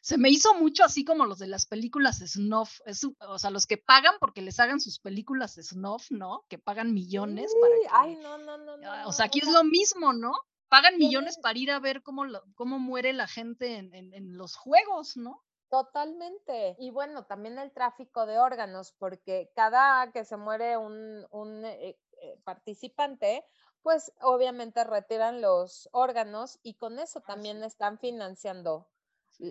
se 0.00 0.16
me 0.16 0.30
hizo 0.30 0.54
mucho 0.54 0.82
así 0.82 1.04
como 1.04 1.26
los 1.26 1.38
de 1.38 1.46
las 1.46 1.66
películas 1.66 2.20
snuff, 2.26 2.80
o 3.20 3.38
sea, 3.38 3.50
los 3.50 3.66
que 3.66 3.76
pagan 3.76 4.14
porque 4.18 4.40
les 4.40 4.58
hagan 4.60 4.80
sus 4.80 4.98
películas 4.98 5.56
snuff, 5.60 6.10
¿no? 6.10 6.46
Que 6.48 6.56
pagan 6.56 6.94
millones 6.94 7.54
para 7.60 7.74
que... 7.74 7.88
Ay, 7.90 8.16
no, 8.22 8.38
no, 8.38 8.56
no, 8.56 8.78
ah, 8.90 9.04
O 9.06 9.12
sea, 9.12 9.26
aquí 9.26 9.40
es 9.40 9.52
lo 9.52 9.62
mismo, 9.62 10.14
¿no? 10.14 10.32
Pagan 10.70 10.96
millones 10.96 11.38
para 11.42 11.58
ir 11.58 11.70
a 11.70 11.80
ver 11.80 12.02
cómo, 12.02 12.22
cómo 12.54 12.78
muere 12.78 13.12
la 13.12 13.26
gente 13.26 13.76
en 13.76 14.38
los 14.38 14.56
juegos, 14.56 15.18
¿no? 15.18 15.44
Totalmente. 15.70 16.76
Y 16.78 16.90
bueno, 16.90 17.26
también 17.26 17.58
el 17.58 17.72
tráfico 17.72 18.24
de 18.24 18.38
órganos, 18.38 18.92
porque 18.92 19.50
cada 19.54 20.10
que 20.12 20.24
se 20.24 20.36
muere 20.38 20.78
un, 20.78 21.26
eh, 21.64 21.98
eh, 22.22 22.40
participante, 22.44 23.44
pues 23.82 24.12
obviamente 24.22 24.82
retiran 24.84 25.42
los 25.42 25.88
órganos 25.92 26.58
y 26.62 26.74
con 26.74 26.98
eso 26.98 27.20
también 27.20 27.62
están 27.62 27.98
financiando 27.98 28.88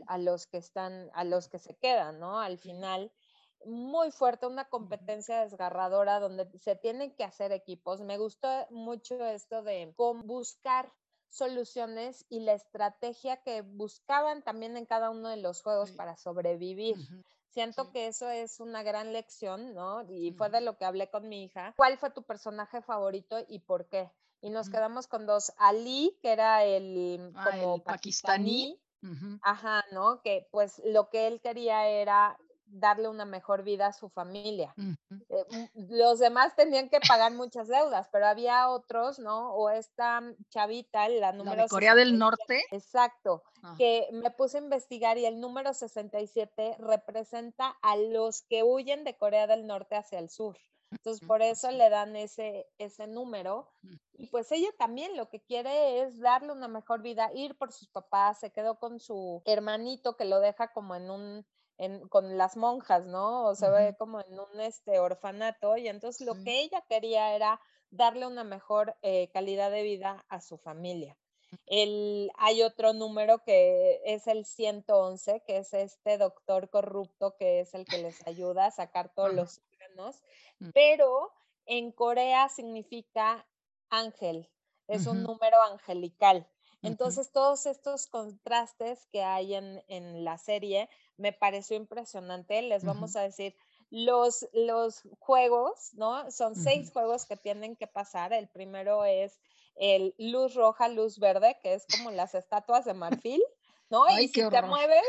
a 0.08 0.18
los 0.18 0.48
que 0.48 0.58
están, 0.58 1.10
a 1.14 1.24
los 1.24 1.50
que 1.50 1.60
se 1.60 1.76
quedan, 1.78 2.20
¿no? 2.20 2.40
Al 2.40 2.58
final, 2.58 3.14
muy 3.66 4.12
fuerte, 4.12 4.48
una 4.48 4.66
competencia 4.66 5.42
desgarradora 5.42 6.20
donde 6.20 6.50
se 6.60 6.76
tienen 6.76 7.16
que 7.16 7.24
hacer 7.24 7.52
equipos. 7.52 8.02
Me 8.02 8.18
gustó 8.18 8.48
mucho 8.72 9.24
esto 9.24 9.62
de 9.62 9.94
buscar 9.96 10.92
soluciones 11.30 12.26
y 12.30 12.42
la 12.42 12.54
estrategia 12.54 13.38
que 13.38 13.62
buscaban 13.62 14.44
también 14.44 14.78
en 14.78 14.86
cada 14.86 15.10
uno 15.10 15.30
de 15.30 15.38
los 15.38 15.62
juegos 15.62 15.92
para 15.92 16.16
sobrevivir. 16.18 16.96
Siento 17.50 17.92
que 17.92 18.08
eso 18.08 18.30
es 18.30 18.60
una 18.60 18.84
gran 18.84 19.14
lección, 19.14 19.74
¿no? 19.74 20.04
Y 20.12 20.32
fue 20.32 20.50
de 20.50 20.62
lo 20.62 20.78
que 20.78 20.86
hablé 20.86 21.10
con 21.10 21.28
mi 21.28 21.44
hija. 21.44 21.74
¿Cuál 21.76 21.98
fue 21.98 22.12
tu 22.12 22.24
personaje 22.24 22.82
favorito 22.82 23.38
y 23.48 23.60
por 23.60 23.88
qué? 23.88 24.12
Y 24.42 24.52
nos 24.52 24.70
quedamos 24.70 25.08
con 25.08 25.26
dos. 25.26 25.52
Ali, 25.58 26.18
que 26.22 26.32
era 26.32 26.64
el 26.64 27.32
ah, 27.36 27.50
como 27.52 27.84
pakistaní. 27.84 28.80
Ajá, 29.42 29.84
¿no? 29.92 30.22
Que 30.22 30.48
pues 30.52 30.82
lo 30.86 31.10
que 31.10 31.28
él 31.28 31.40
quería 31.42 31.88
era 31.88 32.38
darle 32.68 33.08
una 33.08 33.26
mejor 33.26 33.64
vida 33.64 33.88
a 33.88 33.94
su 33.94 34.10
familia. 34.10 34.74
Eh, 35.30 35.70
los 35.76 36.20
demás 36.20 36.56
tenían 36.56 36.90
que 36.90 37.00
pagar 37.00 37.34
muchas 37.34 37.68
deudas, 37.68 38.08
pero 38.12 38.28
había 38.28 38.70
otros, 38.70 39.20
¿no? 39.20 39.54
O 39.54 39.70
esta 39.70 40.22
chavita, 40.50 41.08
la 41.10 41.32
número... 41.32 41.64
de 41.64 41.68
Corea 41.68 41.96
del 41.96 42.18
Norte. 42.18 42.64
Exacto, 42.72 43.44
ah. 43.64 43.76
que 43.78 44.08
me 44.12 44.32
puse 44.32 44.58
a 44.58 44.62
investigar 44.62 45.18
y 45.18 45.26
el 45.26 45.40
número 45.40 45.74
67 45.74 46.76
representa 46.80 47.78
a 47.82 47.96
los 47.98 48.42
que 48.44 48.64
huyen 48.64 49.04
de 49.04 49.18
Corea 49.18 49.48
del 49.48 49.66
Norte 49.66 49.96
hacia 49.96 50.20
el 50.20 50.30
sur. 50.30 50.58
Entonces, 50.92 51.26
por 51.28 51.42
eso 51.42 51.70
le 51.72 51.90
dan 51.90 52.16
ese, 52.16 52.66
ese 52.78 53.08
número. 53.08 53.70
Y 54.14 54.28
pues 54.28 54.52
ella 54.52 54.70
también 54.78 55.18
lo 55.18 55.30
que 55.30 55.42
quiere 55.42 56.02
es 56.02 56.20
darle 56.20 56.54
una 56.54 56.68
mejor 56.68 57.02
vida, 57.02 57.30
ir 57.34 57.58
por 57.58 57.72
sus 57.74 57.90
papás, 57.90 58.40
se 58.40 58.52
quedó 58.52 58.80
con 58.80 59.00
su 59.00 59.42
hermanito 59.46 60.16
que 60.16 60.26
lo 60.26 60.40
deja 60.40 60.72
como 60.72 60.96
en 60.96 61.10
un 61.10 61.46
con 62.10 62.38
las 62.38 62.58
monjas, 62.58 63.06
¿no? 63.06 63.46
O 63.46 63.56
se 63.56 63.70
ve 63.70 63.96
como 63.98 64.20
en 64.22 64.40
un 64.40 64.60
este, 64.60 65.00
orfanato 65.00 65.78
y 65.78 65.88
entonces 65.88 66.26
lo 66.26 66.34
que 66.44 66.62
ella 66.62 66.84
quería 66.90 67.36
era 67.36 67.60
darle 67.92 68.26
una 68.26 68.44
mejor 68.44 68.96
eh, 69.02 69.30
calidad 69.32 69.72
de 69.72 69.84
vida 69.84 70.26
a 70.30 70.42
su 70.42 70.58
familia. 70.58 71.18
El, 71.66 72.30
hay 72.38 72.62
otro 72.62 72.94
número 72.94 73.44
que 73.44 74.02
es 74.06 74.28
el 74.28 74.46
111, 74.46 75.44
que 75.46 75.58
es 75.58 75.74
este 75.74 76.18
doctor 76.18 76.70
corrupto 76.70 77.36
que 77.38 77.62
es 77.62 77.74
el 77.74 77.86
que 77.86 78.00
les 78.00 78.26
ayuda 78.28 78.66
a 78.66 78.72
sacar 78.72 79.14
todos 79.14 79.34
los 79.34 79.62
órganos, 79.72 80.24
mm. 80.60 80.70
pero 80.74 81.32
en 81.66 81.92
Corea 81.92 82.50
significa 82.50 83.48
ángel, 83.90 84.50
es 84.88 85.06
un 85.08 85.24
número 85.24 85.62
angelical. 85.72 86.48
Entonces, 86.84 87.32
todos 87.32 87.66
estos 87.66 88.08
contrastes 88.08 89.08
que 89.12 89.24
hay 89.24 89.56
en, 89.56 89.84
en 89.88 90.24
la 90.24 90.38
serie 90.38 90.90
me 91.18 91.34
pareció 91.34 91.76
impresionante. 91.76 92.62
Les 92.62 92.84
vamos 92.84 93.16
a 93.16 93.22
decir, 93.22 93.56
los, 93.90 94.48
los 94.54 95.02
juegos, 95.20 95.94
¿no? 95.94 96.30
Son 96.32 96.56
seis 96.56 96.92
juegos 96.92 97.26
que 97.26 97.38
tienen 97.38 97.76
que 97.76 97.88
pasar. 97.88 98.34
El 98.34 98.48
primero 98.48 99.06
es 99.06 99.40
el 99.76 100.14
luz 100.18 100.56
roja, 100.56 100.88
luz 100.90 101.20
verde, 101.20 101.58
que 101.62 101.74
es 101.74 101.86
como 101.88 102.12
las 102.12 102.36
estatuas 102.36 102.86
de 102.86 102.94
marfil, 102.94 103.42
¿no? 103.90 104.08
y 104.20 104.28
si 104.28 104.48
te 104.50 104.62
mueves, 104.64 105.04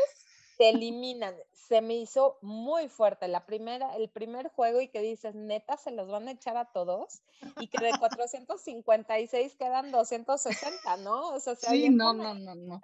te 0.59 0.69
eliminan. 0.71 1.33
Se 1.53 1.81
me 1.81 1.95
hizo 1.95 2.37
muy 2.41 2.89
fuerte 2.89 3.29
la 3.29 3.45
primera, 3.45 3.95
el 3.95 4.09
primer 4.09 4.49
juego 4.49 4.81
y 4.81 4.89
que 4.89 5.01
dices, 5.01 5.33
neta, 5.33 5.77
se 5.77 5.91
los 5.91 6.09
van 6.09 6.27
a 6.27 6.31
echar 6.31 6.57
a 6.57 6.65
todos 6.65 7.21
y 7.61 7.67
que 7.67 7.83
de 7.83 7.91
456 7.99 9.55
quedan 9.55 9.91
260, 9.91 10.97
¿no? 10.97 11.29
O 11.29 11.39
sea, 11.39 11.55
sí, 11.55 11.89
no, 11.89 12.13
no, 12.13 12.33
no, 12.33 12.55
no. 12.55 12.81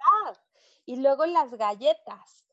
Y 0.86 0.96
luego 0.96 1.26
las 1.26 1.54
galletas 1.54 2.44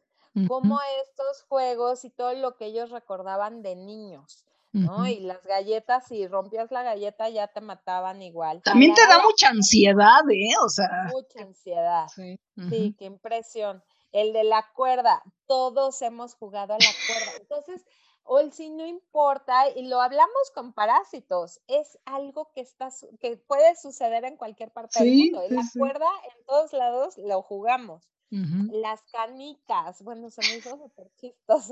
como 0.48 0.80
estos 1.04 1.44
juegos 1.48 2.04
y 2.06 2.10
todo 2.10 2.34
lo 2.34 2.58
que 2.58 2.66
ellos 2.66 2.90
recordaban 2.90 3.62
de 3.62 3.76
niños. 3.76 4.44
¿no? 4.72 5.08
Y 5.08 5.20
las 5.20 5.46
galletas, 5.46 6.08
si 6.08 6.26
rompías 6.28 6.72
la 6.72 6.82
galleta 6.82 7.30
ya 7.30 7.48
te 7.48 7.62
mataban 7.62 8.24
igual. 8.24 8.64
También 8.64 8.96
te 8.96 9.06
da 9.06 9.22
mucha 9.22 9.50
ansiedad, 9.50 10.22
¿eh? 10.32 10.56
O 10.66 10.68
sea. 10.68 11.12
Mucha 11.12 11.44
ansiedad. 11.44 12.08
Sí, 12.08 12.40
sí, 12.70 12.96
qué 12.98 13.06
impresión. 13.06 13.84
El 14.14 14.32
de 14.32 14.46
la 14.46 14.72
cuerda, 14.74 15.22
todos 15.48 16.02
hemos 16.02 16.36
jugado 16.36 16.74
a 16.74 16.78
la 16.78 16.86
cuerda. 17.08 17.32
Entonces, 17.42 17.86
o 18.24 18.40
el 18.40 18.54
si 18.54 18.70
no 18.70 18.86
importa, 18.86 19.70
y 19.70 19.88
lo 19.88 20.02
hablamos 20.02 20.52
con 20.56 20.72
parásitos, 20.74 21.60
es 21.68 22.00
algo 22.06 22.52
que, 22.54 22.62
está, 22.62 22.90
que 23.20 23.36
puede 23.36 23.76
suceder 23.76 24.24
en 24.24 24.38
cualquier 24.38 24.72
parte 24.72 25.04
del 25.04 25.14
mundo. 25.14 25.44
La 25.50 25.64
cuerda 25.78 26.08
en 26.36 26.46
todos 26.46 26.72
lados 26.72 27.18
lo 27.18 27.42
jugamos. 27.42 28.13
Las 28.30 29.04
canicas, 29.12 30.02
bueno, 30.02 30.32
se 30.32 30.42
me 30.42 30.58
hizo 30.58 30.78
súper 30.78 31.12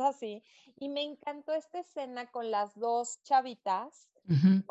así. 0.03 0.43
Y 0.75 0.89
me 0.89 1.01
encantó 1.01 1.53
esta 1.53 1.79
escena 1.79 2.29
con 2.29 2.51
las 2.51 2.75
dos 2.75 3.21
chavitas, 3.23 4.07
donde 4.25 4.63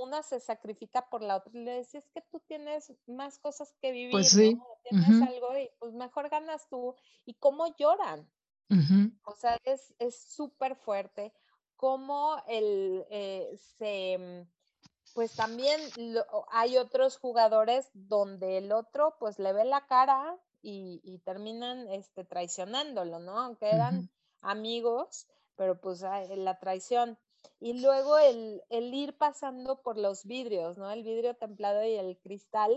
una 0.00 0.22
se 0.22 0.38
sacrifica 0.38 1.08
por 1.10 1.22
la 1.22 1.36
otra 1.36 1.52
y 1.54 1.64
le 1.64 1.72
decía, 1.72 2.00
es 2.00 2.08
que 2.10 2.20
tú 2.20 2.40
tienes 2.46 2.92
más 3.06 3.38
cosas 3.38 3.74
que 3.80 3.90
vivir, 3.90 4.12
pues 4.12 4.30
sí. 4.30 4.58
Tienes 4.88 5.28
algo 5.28 5.58
y 5.58 5.68
pues 5.78 5.92
mejor 5.94 6.28
ganas 6.28 6.68
tú. 6.68 6.94
Y 7.24 7.34
cómo 7.34 7.74
lloran. 7.76 8.28
O 9.24 9.34
sea, 9.34 9.58
es 9.64 9.94
súper 10.16 10.76
fuerte. 10.76 11.32
Cómo 11.76 12.36
el, 12.46 13.04
eh, 13.10 13.58
se 13.76 14.46
pues 15.14 15.36
también 15.36 15.80
hay 16.50 16.76
otros 16.76 17.18
jugadores 17.18 17.88
donde 17.94 18.58
el 18.58 18.72
otro 18.72 19.16
pues 19.18 19.38
le 19.38 19.52
ve 19.52 19.64
la 19.64 19.86
cara 19.86 20.36
y, 20.64 21.18
terminan 21.24 21.88
este, 21.88 22.24
traicionándolo, 22.24 23.18
¿no? 23.18 23.38
Aunque 23.38 23.70
eran 23.70 24.10
amigos, 24.40 25.26
pero 25.56 25.80
pues 25.80 26.00
la 26.00 26.58
traición. 26.58 27.18
Y 27.60 27.80
luego 27.80 28.18
el, 28.18 28.62
ir 28.70 29.16
pasando 29.16 29.82
por 29.82 29.98
los 29.98 30.24
vidrios, 30.24 30.78
¿no? 30.78 30.90
El 30.90 31.02
vidrio 31.02 31.34
templado 31.34 31.84
y 31.84 31.94
el 31.94 32.18
cristal, 32.18 32.72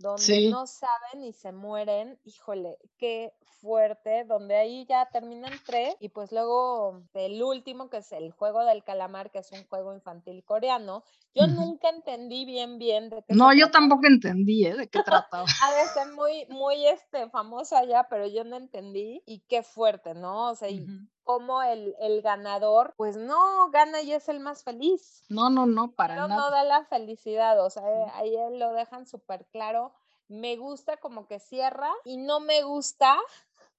donde 0.00 0.48
no 0.50 0.66
saben 0.66 1.24
y 1.24 1.32
se 1.32 1.52
mueren, 1.52 2.18
híjole, 2.24 2.78
qué 2.96 3.34
fuerte, 3.60 4.24
donde 4.24 4.56
ahí 4.56 4.86
ya 4.86 5.08
terminan 5.12 5.52
tres 5.66 5.94
y 6.00 6.08
pues 6.08 6.32
luego 6.32 7.02
el 7.12 7.42
último 7.42 7.90
que 7.90 7.98
es 7.98 8.10
el 8.12 8.32
juego 8.32 8.64
del 8.64 8.82
calamar, 8.82 9.30
que 9.30 9.40
es 9.40 9.52
un 9.52 9.62
juego 9.68 9.94
infantil 9.94 10.42
coreano, 10.44 11.04
yo 11.34 11.46
nunca 11.46 11.90
entendí 11.90 12.46
bien 12.46 12.78
bien 12.78 13.10
de 13.10 13.22
qué 13.22 13.34
No, 13.34 13.52
yo 13.52 13.70
tampoco 13.70 14.06
entendí 14.06 14.64
¿eh? 14.64 14.74
de 14.74 14.88
qué 14.88 15.02
trataba. 15.04 15.46
ha 15.62 15.74
de 15.74 15.88
ser 15.88 16.12
muy, 16.14 16.46
muy 16.48 16.86
este, 16.86 17.28
famoso 17.28 17.76
allá, 17.76 18.06
pero 18.08 18.26
yo 18.26 18.44
no 18.44 18.56
entendí 18.56 19.22
y 19.26 19.40
qué 19.40 19.62
fuerte, 19.62 20.14
¿no? 20.14 20.50
O 20.50 20.54
sea, 20.54 20.70
y 20.70 20.86
como 21.24 21.62
el, 21.62 21.94
el, 22.00 22.22
ganador, 22.22 22.94
pues 22.96 23.16
no 23.16 23.70
gana 23.70 24.02
y 24.02 24.12
es 24.12 24.28
el 24.28 24.40
más 24.40 24.64
feliz. 24.64 25.24
No, 25.28 25.50
no, 25.50 25.66
no, 25.66 25.92
para 25.92 26.16
no, 26.16 26.28
nada. 26.28 26.40
No 26.40 26.50
da 26.50 26.64
la 26.64 26.84
felicidad, 26.84 27.64
o 27.64 27.70
sea, 27.70 27.82
ahí 28.14 28.34
lo 28.52 28.72
dejan 28.72 29.06
súper 29.06 29.46
claro. 29.46 29.92
Me 30.28 30.56
gusta 30.56 30.96
como 30.96 31.26
que 31.26 31.38
cierra 31.38 31.90
y 32.04 32.16
no 32.16 32.40
me 32.40 32.62
gusta 32.62 33.18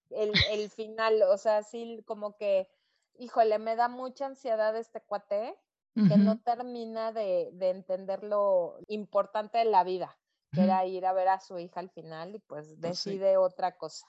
el, 0.09 0.31
el 0.51 0.69
final, 0.69 1.21
o 1.23 1.37
sea, 1.37 1.63
sí 1.63 2.03
como 2.05 2.37
que, 2.37 2.69
híjole, 3.17 3.59
me 3.59 3.75
da 3.75 3.87
mucha 3.87 4.25
ansiedad 4.25 4.75
este 4.75 5.01
cuate 5.01 5.57
que 5.93 6.17
no 6.17 6.39
termina 6.39 7.11
de, 7.11 7.49
de, 7.51 7.69
entender 7.69 8.23
lo 8.23 8.77
importante 8.87 9.57
de 9.57 9.65
la 9.65 9.83
vida, 9.83 10.17
que 10.53 10.63
era 10.63 10.85
ir 10.85 11.05
a 11.05 11.11
ver 11.11 11.27
a 11.27 11.41
su 11.41 11.59
hija 11.59 11.81
al 11.81 11.89
final 11.89 12.33
y 12.33 12.39
pues, 12.39 12.67
pues 12.67 12.79
decide 12.79 13.35
otra 13.35 13.75
cosa. 13.75 14.07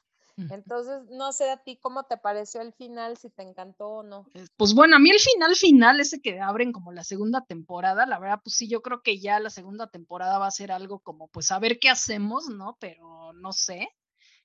Entonces, 0.51 1.03
no 1.11 1.33
sé 1.33 1.51
a 1.51 1.57
ti 1.59 1.77
cómo 1.77 2.05
te 2.05 2.17
pareció 2.17 2.61
el 2.61 2.73
final, 2.73 3.17
si 3.17 3.31
te 3.31 3.43
encantó 3.43 3.89
o 3.89 4.03
no. 4.03 4.27
Pues 4.57 4.75
bueno, 4.75 4.97
a 4.97 4.99
mí 4.99 5.11
el 5.11 5.19
final 5.19 5.55
final, 5.57 6.01
ese 6.01 6.21
que 6.21 6.41
abren 6.41 6.73
como 6.73 6.93
la 6.93 7.05
segunda 7.05 7.45
temporada, 7.45 8.07
la 8.07 8.19
verdad, 8.19 8.41
pues 8.43 8.57
sí, 8.57 8.69
yo 8.69 8.83
creo 8.83 9.03
que 9.03 9.19
ya 9.21 9.41
la 9.41 9.51
segunda 9.51 9.89
temporada 9.89 10.39
va 10.39 10.47
a 10.47 10.51
ser 10.51 10.73
algo 10.73 11.01
como, 11.01 11.29
pues 11.29 11.51
a 11.51 11.59
ver 11.59 11.79
qué 11.79 11.89
hacemos, 11.91 12.49
¿no? 12.49 12.77
Pero 12.81 13.33
no 13.35 13.53
sé. 13.53 13.89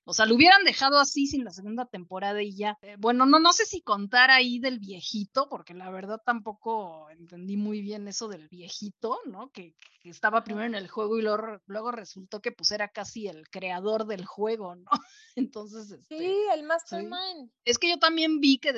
O 0.08 0.14
sea, 0.14 0.24
lo 0.24 0.36
hubieran 0.36 0.64
dejado 0.64 0.98
así 0.98 1.26
sin 1.26 1.44
la 1.44 1.50
segunda 1.50 1.84
temporada 1.84 2.42
y 2.42 2.56
ya. 2.56 2.78
Eh, 2.80 2.96
bueno, 2.98 3.26
no, 3.26 3.38
no 3.40 3.52
sé 3.52 3.66
si 3.66 3.82
contar 3.82 4.30
ahí 4.30 4.58
del 4.58 4.78
viejito, 4.78 5.50
porque 5.50 5.74
la 5.74 5.90
verdad 5.90 6.18
tampoco 6.24 7.10
entendí 7.10 7.58
muy 7.58 7.82
bien 7.82 8.08
eso 8.08 8.26
del 8.26 8.48
viejito, 8.48 9.18
¿no? 9.26 9.50
Que, 9.52 9.76
estaba 10.04 10.42
primero 10.42 10.64
en 10.64 10.74
el 10.74 10.88
juego 10.88 11.18
y 11.18 11.22
luego, 11.22 11.60
luego, 11.66 11.92
resultó 11.92 12.40
que 12.40 12.50
pues 12.50 12.70
era 12.70 12.88
casi 12.88 13.28
el 13.28 13.46
creador 13.50 14.06
del 14.06 14.24
juego, 14.24 14.74
¿no? 14.74 14.86
Entonces. 15.36 15.90
Este, 15.90 16.18
sí, 16.18 16.34
el 16.54 16.62
mastermind. 16.62 17.50
Es 17.66 17.76
que 17.76 17.90
yo 17.90 17.98
también 17.98 18.40
vi 18.40 18.56
que, 18.56 18.72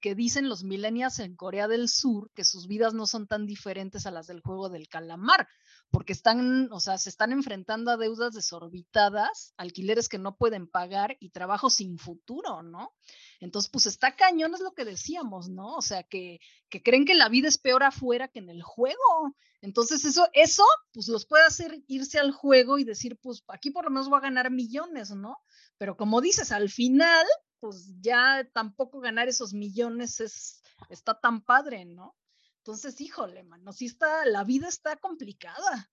que 0.00 0.14
dicen 0.14 0.48
los 0.48 0.62
millennials 0.62 1.18
en 1.18 1.34
Corea 1.34 1.66
del 1.66 1.88
Sur 1.88 2.30
que 2.36 2.44
sus 2.44 2.68
vidas 2.68 2.94
no 2.94 3.08
son 3.08 3.26
tan 3.26 3.46
diferentes 3.46 4.06
a 4.06 4.12
las 4.12 4.28
del 4.28 4.40
juego 4.40 4.68
del 4.68 4.86
calamar 4.86 5.48
porque 5.96 6.12
están, 6.12 6.70
o 6.72 6.78
sea, 6.78 6.98
se 6.98 7.08
están 7.08 7.32
enfrentando 7.32 7.90
a 7.90 7.96
deudas 7.96 8.34
desorbitadas, 8.34 9.54
alquileres 9.56 10.10
que 10.10 10.18
no 10.18 10.36
pueden 10.36 10.66
pagar 10.66 11.16
y 11.20 11.30
trabajo 11.30 11.70
sin 11.70 11.96
futuro, 11.96 12.62
¿no? 12.62 12.92
Entonces, 13.40 13.70
pues 13.70 13.86
está 13.86 14.14
cañón, 14.14 14.52
es 14.52 14.60
lo 14.60 14.74
que 14.74 14.84
decíamos, 14.84 15.48
¿no? 15.48 15.74
O 15.74 15.80
sea, 15.80 16.02
que, 16.02 16.38
que 16.68 16.82
creen 16.82 17.06
que 17.06 17.14
la 17.14 17.30
vida 17.30 17.48
es 17.48 17.56
peor 17.56 17.82
afuera 17.82 18.28
que 18.28 18.40
en 18.40 18.50
el 18.50 18.62
juego. 18.62 19.34
Entonces, 19.62 20.04
eso, 20.04 20.28
eso, 20.34 20.64
pues 20.92 21.08
los 21.08 21.24
puede 21.24 21.46
hacer 21.46 21.82
irse 21.86 22.18
al 22.18 22.32
juego 22.32 22.76
y 22.76 22.84
decir, 22.84 23.18
pues 23.22 23.42
aquí 23.48 23.70
por 23.70 23.84
lo 23.84 23.90
menos 23.90 24.10
voy 24.10 24.18
a 24.18 24.28
ganar 24.28 24.50
millones, 24.50 25.12
¿no? 25.12 25.38
Pero 25.78 25.96
como 25.96 26.20
dices, 26.20 26.52
al 26.52 26.68
final, 26.68 27.24
pues 27.58 27.94
ya 28.02 28.46
tampoco 28.52 29.00
ganar 29.00 29.28
esos 29.28 29.54
millones 29.54 30.20
es, 30.20 30.62
está 30.90 31.18
tan 31.18 31.40
padre, 31.40 31.86
¿no? 31.86 32.14
Entonces, 32.66 33.00
híjole, 33.00 33.44
mano, 33.44 33.72
sí 33.72 33.86
está, 33.86 34.24
la 34.24 34.42
vida 34.42 34.66
está 34.66 34.96
complicada. 34.96 35.88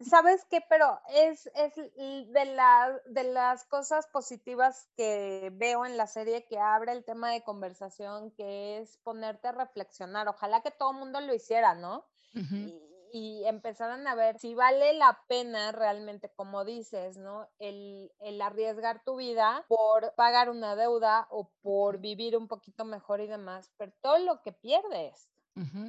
¿Sabes 0.00 0.44
qué? 0.50 0.60
Pero 0.68 0.98
es, 1.08 1.48
es 1.54 1.76
de, 1.76 2.44
la, 2.46 3.00
de 3.06 3.22
las 3.22 3.64
cosas 3.66 4.08
positivas 4.08 4.88
que 4.96 5.52
veo 5.54 5.86
en 5.86 5.96
la 5.96 6.08
serie 6.08 6.46
que 6.48 6.58
abre 6.58 6.90
el 6.90 7.04
tema 7.04 7.30
de 7.30 7.44
conversación, 7.44 8.32
que 8.32 8.78
es 8.78 8.98
ponerte 9.04 9.46
a 9.46 9.52
reflexionar. 9.52 10.26
Ojalá 10.26 10.62
que 10.62 10.72
todo 10.72 10.90
el 10.90 10.98
mundo 10.98 11.20
lo 11.20 11.32
hiciera, 11.32 11.76
¿no? 11.76 12.04
y, 12.34 12.82
y, 13.12 13.44
empezaran 13.46 14.04
a 14.08 14.16
ver 14.16 14.40
si 14.40 14.52
vale 14.56 14.94
la 14.94 15.16
pena 15.28 15.70
realmente, 15.70 16.28
como 16.34 16.64
dices, 16.64 17.16
¿no? 17.18 17.48
El, 17.60 18.12
el 18.18 18.42
arriesgar 18.42 19.04
tu 19.04 19.14
vida 19.14 19.64
por 19.68 20.12
pagar 20.16 20.50
una 20.50 20.74
deuda 20.74 21.28
o 21.30 21.52
por 21.62 21.98
vivir 21.98 22.36
un 22.36 22.48
poquito 22.48 22.84
mejor 22.84 23.20
y 23.20 23.28
demás, 23.28 23.72
pero 23.78 23.92
todo 24.02 24.18
lo 24.18 24.42
que 24.42 24.50
pierdes 24.50 25.30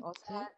o 0.04 0.14
sea, 0.14 0.50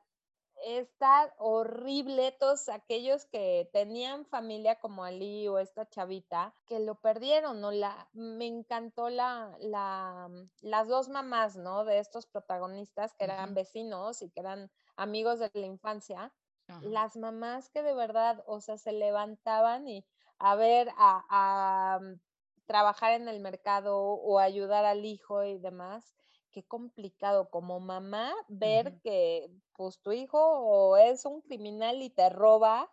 está 0.65 1.33
horrible 1.37 2.31
todos 2.33 2.69
aquellos 2.69 3.25
que 3.25 3.69
tenían 3.73 4.25
familia 4.25 4.75
como 4.75 5.03
Ali 5.03 5.47
o 5.47 5.57
esta 5.57 5.87
chavita 5.89 6.53
que 6.65 6.79
lo 6.79 6.95
perdieron, 6.95 7.61
¿no? 7.61 7.71
La, 7.71 8.09
me 8.13 8.45
encantó 8.45 9.09
la, 9.09 9.55
la, 9.59 10.27
mm, 10.29 10.49
las 10.61 10.87
dos 10.87 11.09
mamás, 11.09 11.55
¿no? 11.55 11.85
De 11.85 11.99
estos 11.99 12.25
protagonistas 12.25 13.13
que 13.13 13.23
eran 13.25 13.53
vecinos 13.53 14.21
y 14.21 14.29
que 14.29 14.41
eran 14.41 14.71
amigos 14.95 15.39
de 15.39 15.49
la 15.53 15.65
infancia. 15.65 16.33
Las 16.81 17.17
mamás 17.17 17.69
que 17.71 17.81
de 17.81 17.95
verdad, 17.95 18.43
o 18.45 18.61
sea, 18.61 18.77
se 18.77 18.91
levantaban 18.91 19.87
y 19.87 20.05
a 20.37 20.53
ver, 20.55 20.89
a, 20.97 21.25
a 21.29 21.99
mm, 21.99 22.19
trabajar 22.67 23.13
en 23.13 23.27
el 23.27 23.39
mercado 23.39 23.97
o 23.97 24.37
ayudar 24.37 24.85
al 24.85 25.03
hijo 25.03 25.43
y 25.43 25.57
demás 25.57 26.15
qué 26.51 26.63
complicado 26.63 27.49
como 27.49 27.79
mamá 27.79 28.33
ver 28.47 28.99
que 29.01 29.49
pues 29.75 29.99
tu 29.99 30.11
hijo 30.11 30.39
o 30.39 30.97
es 30.97 31.25
un 31.25 31.41
criminal 31.41 32.01
y 32.01 32.09
te 32.09 32.29
roba, 32.29 32.91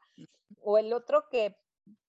o 0.62 0.79
el 0.79 0.92
otro 0.92 1.29
que 1.31 1.57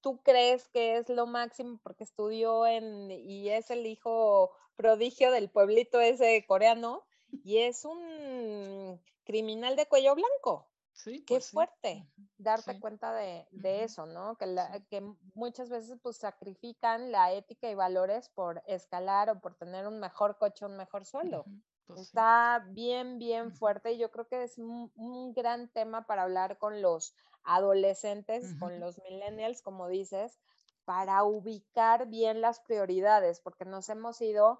tú 0.01 0.21
crees 0.23 0.67
que 0.69 0.97
es 0.97 1.09
lo 1.09 1.25
máximo 1.25 1.79
porque 1.83 2.03
estudió 2.03 2.65
en 2.65 3.11
y 3.11 3.49
es 3.49 3.69
el 3.71 3.85
hijo 3.85 4.51
prodigio 4.75 5.31
del 5.31 5.49
pueblito 5.49 5.99
ese 5.99 6.45
coreano 6.47 7.03
y 7.43 7.57
es 7.59 7.85
un 7.85 9.01
criminal 9.25 9.75
de 9.75 9.87
cuello 9.87 10.15
blanco. 10.15 10.67
Sí, 10.97 11.23
Qué 11.25 11.35
pues 11.35 11.51
fuerte 11.51 12.09
darte 12.39 12.79
cuenta 12.79 13.13
de, 13.13 13.45
eso, 13.83 14.07
¿no? 14.07 14.35
Que, 14.35 14.55
que 14.89 15.01
muchas 15.35 15.69
veces 15.69 15.99
pues 16.01 16.17
sacrifican 16.17 17.11
la 17.11 17.31
ética 17.33 17.69
y 17.69 17.75
valores 17.75 18.29
por 18.29 18.63
escalar 18.65 19.29
o 19.29 19.39
por 19.39 19.53
tener 19.53 19.85
un 19.85 19.99
mejor 19.99 20.39
coche, 20.39 20.65
un 20.65 20.75
mejor 20.75 21.05
sueldo. 21.05 21.45
Pues 21.85 22.01
Está 22.01 22.65
bien, 22.69 23.19
bien 23.19 23.51
fuerte 23.53 23.91
y 23.91 23.99
yo 23.99 24.09
creo 24.09 24.27
que 24.27 24.43
es 24.43 24.57
un, 24.57 25.33
gran 25.35 25.71
tema 25.71 26.07
para 26.07 26.23
hablar 26.23 26.57
con 26.57 26.81
los 26.81 27.15
adolescentes, 27.43 28.55
con 28.59 28.79
los 28.79 28.99
millennials, 29.03 29.61
como 29.61 29.87
dices, 29.87 30.39
para 30.83 31.23
ubicar 31.23 32.07
bien 32.07 32.41
las 32.41 32.59
prioridades, 32.59 33.39
porque 33.39 33.65
nos 33.65 33.87
hemos 33.89 34.19
ido 34.19 34.59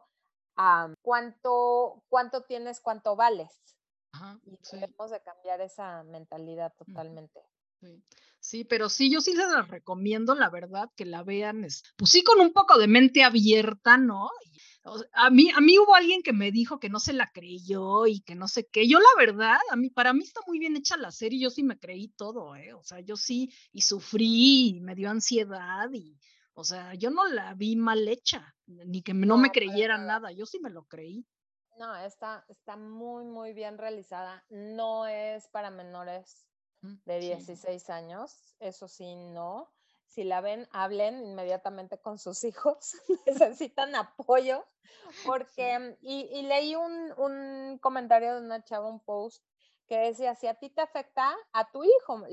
a 0.56 0.94
cuánto, 1.02 2.04
cuánto 2.10 2.44
tienes, 2.44 2.80
cuánto 2.80 3.16
vales 3.16 3.60
y 4.44 4.58
tenemos 4.70 5.12
de 5.12 5.22
cambiar 5.22 5.62
esa 5.62 6.04
mentalidad 6.04 6.74
totalmente. 6.78 7.42
Sí. 8.40 8.66
pero 8.66 8.90
sí, 8.90 9.12
yo 9.12 9.22
sí 9.22 9.34
les 9.36 9.68
recomiendo, 9.68 10.34
la 10.34 10.50
verdad, 10.50 10.90
que 10.96 11.06
la 11.06 11.24
vean, 11.24 11.68
pues 11.96 12.12
sí, 12.12 12.24
con 12.24 12.40
un 12.40 12.52
poco 12.52 12.78
de 12.78 12.88
mente 12.88 13.24
abierta, 13.24 13.98
¿no? 13.98 14.30
a 15.14 15.30
mí, 15.30 15.50
a 15.54 15.60
mí 15.60 15.78
hubo 15.78 15.96
alguien 15.96 16.24
que 16.24 16.34
me 16.34 16.52
dijo 16.52 16.80
que 16.80 16.90
no 16.90 17.00
se 17.00 17.14
la 17.14 17.30
creyó 17.32 18.08
y 18.08 18.22
que 18.22 18.36
no 18.36 18.48
sé 18.48 18.68
qué. 18.72 18.88
Yo, 18.88 19.00
la 19.00 19.10
verdad, 19.18 19.58
a 19.70 19.76
mí, 19.76 19.90
para 19.90 20.14
mí 20.14 20.24
está 20.24 20.42
muy 20.48 20.60
bien 20.60 20.76
hecha 20.76 20.98
la 20.98 21.12
serie, 21.12 21.40
yo 21.40 21.50
sí 21.50 21.64
me 21.64 21.78
creí 21.78 22.10
todo, 22.10 22.56
¿eh? 22.56 22.74
O 22.74 22.84
sea, 22.84 23.00
yo 23.02 23.18
sí, 23.18 23.52
y 23.72 23.82
sufrí, 23.82 24.70
y 24.70 24.80
me 24.80 24.96
dio 24.96 25.10
ansiedad, 25.10 25.92
y, 25.92 26.18
o 26.54 26.64
sea, 26.64 26.94
yo 26.96 27.10
no 27.10 27.26
la 27.26 27.54
vi 27.54 27.76
mal 27.76 28.08
hecha, 28.08 28.56
ni 28.66 29.02
que 29.02 29.14
no, 29.14 29.38
me 29.38 29.52
creyera 29.52 29.98
nada, 29.98 30.32
yo 30.32 30.46
sí 30.46 30.60
me 30.60 30.70
lo 30.70 30.86
creí. 30.86 31.26
No, 31.78 31.96
está, 31.96 32.44
está 32.50 32.76
muy, 32.76 33.24
muy 33.24 33.54
bien 33.54 33.78
realizada. 33.78 34.44
No 34.50 35.06
es 35.06 35.48
para 35.48 35.70
menores 35.70 36.48
mm, 36.82 36.96
de 37.06 37.20
16 37.20 37.90
años, 37.90 38.56
eso 38.60 38.88
sí, 38.88 39.16
no. 39.16 39.72
Si 40.08 40.24
la 40.24 40.42
ven, 40.42 40.68
hablen 40.72 41.24
inmediatamente 41.24 42.00
con 42.00 42.18
sus 42.18 42.44
hijos, 42.44 42.96
necesitan 43.26 43.96
apoyo, 43.96 44.66
porque, 45.26 45.98
y, 46.02 46.42
leí 46.44 46.76
un, 46.76 47.14
un, 47.18 47.78
comentario 47.80 48.36
de 48.36 48.42
una 48.42 48.64
chava, 48.64 48.90
un 48.90 49.00
post, 49.00 49.44
que 49.88 50.00
decía, 50.00 50.36
si 50.36 50.48
a 50.48 50.56
ti 50.56 50.70
te 50.70 50.82
afecta, 50.82 51.36
a 51.54 51.72
tu 51.72 51.84
hijo 51.84 52.24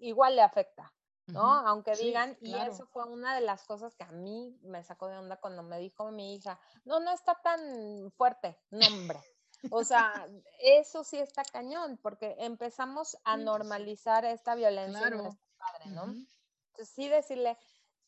igual 0.00 0.36
le 0.36 0.42
afecta. 0.42 0.92
¿No? 1.28 1.42
Aunque 1.66 1.94
digan, 1.96 2.36
y 2.40 2.54
eso 2.54 2.86
fue 2.86 3.04
una 3.04 3.34
de 3.34 3.40
las 3.40 3.64
cosas 3.64 3.94
que 3.94 4.04
a 4.04 4.12
mí 4.12 4.58
me 4.62 4.82
sacó 4.82 5.08
de 5.08 5.16
onda 5.16 5.36
cuando 5.36 5.62
me 5.62 5.78
dijo 5.78 6.10
mi 6.10 6.34
hija, 6.34 6.58
no, 6.84 7.00
no 7.00 7.12
está 7.12 7.34
tan 7.42 8.10
fuerte, 8.12 8.58
no 8.70 8.86
hombre. 8.86 9.20
O 9.70 9.84
sea, 9.84 10.28
eso 10.60 11.04
sí 11.04 11.18
está 11.18 11.42
cañón, 11.44 11.98
porque 12.02 12.36
empezamos 12.38 13.18
a 13.24 13.36
normalizar 13.36 14.24
esta 14.24 14.54
violencia 14.54 15.08
en 15.08 15.18
nuestro 15.18 15.40
padre, 15.58 15.90
¿no? 15.90 16.04
Entonces, 16.04 16.94
sí 16.94 17.08
decirle, 17.08 17.58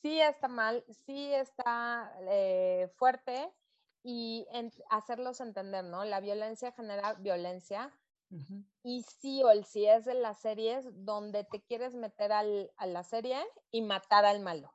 sí 0.00 0.20
está 0.20 0.48
mal, 0.48 0.85
sí 1.06 1.33
está 1.35 2.14
eh, 2.20 2.88
fuerte 2.96 3.52
y 4.02 4.46
hacerlos 4.90 5.40
entender, 5.40 5.85
¿no? 5.85 6.04
La 6.04 6.20
violencia 6.20 6.72
genera 6.72 7.14
violencia, 7.14 7.92
Y 8.85 9.03
sí, 9.03 9.43
o 9.43 9.51
sí 9.64 9.87
es 9.87 10.05
de 10.05 10.14
las 10.14 10.38
series 10.38 10.87
donde 11.05 11.45
te 11.45 11.61
quieres 11.61 11.95
meter 11.95 12.33
al, 12.33 12.71
a 12.77 12.87
la 12.87 13.03
serie 13.03 13.38
y 13.71 13.83
matar 13.83 14.25
al 14.25 14.40
malo. 14.40 14.73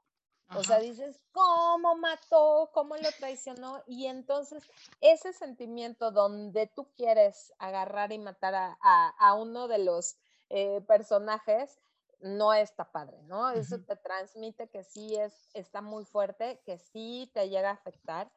O 0.53 0.63
sea, 0.63 0.79
dices, 0.79 1.19
¿cómo 1.31 1.95
mató? 1.95 2.69
¿Cómo 2.73 2.95
lo 2.95 3.11
traicionó? 3.17 3.81
Y 3.87 4.05
entonces 4.05 4.63
ese 5.01 5.33
sentimiento 5.33 6.11
donde 6.11 6.67
tú 6.67 6.87
quieres 6.95 7.51
agarrar 7.57 8.11
y 8.11 8.19
matar 8.19 8.77
a, 8.79 9.33
uno 9.33 9.67
de 9.67 9.79
los 9.79 10.17
eh, 10.49 10.81
personajes 10.87 11.79
no 12.21 12.53
está 12.53 12.91
padre, 12.91 13.21
¿no? 13.23 13.49
Eso 13.49 13.79
te 13.81 13.95
transmite 13.95 14.67
que 14.69 14.83
sí 14.83 15.15
es, 15.15 15.33
está 15.53 15.81
muy 15.81 16.05
fuerte, 16.05 16.61
que 16.65 16.77
sí 16.77 17.29
te 17.33 17.49
llega 17.49 17.71
a 17.71 17.73
afectar. 17.73 18.31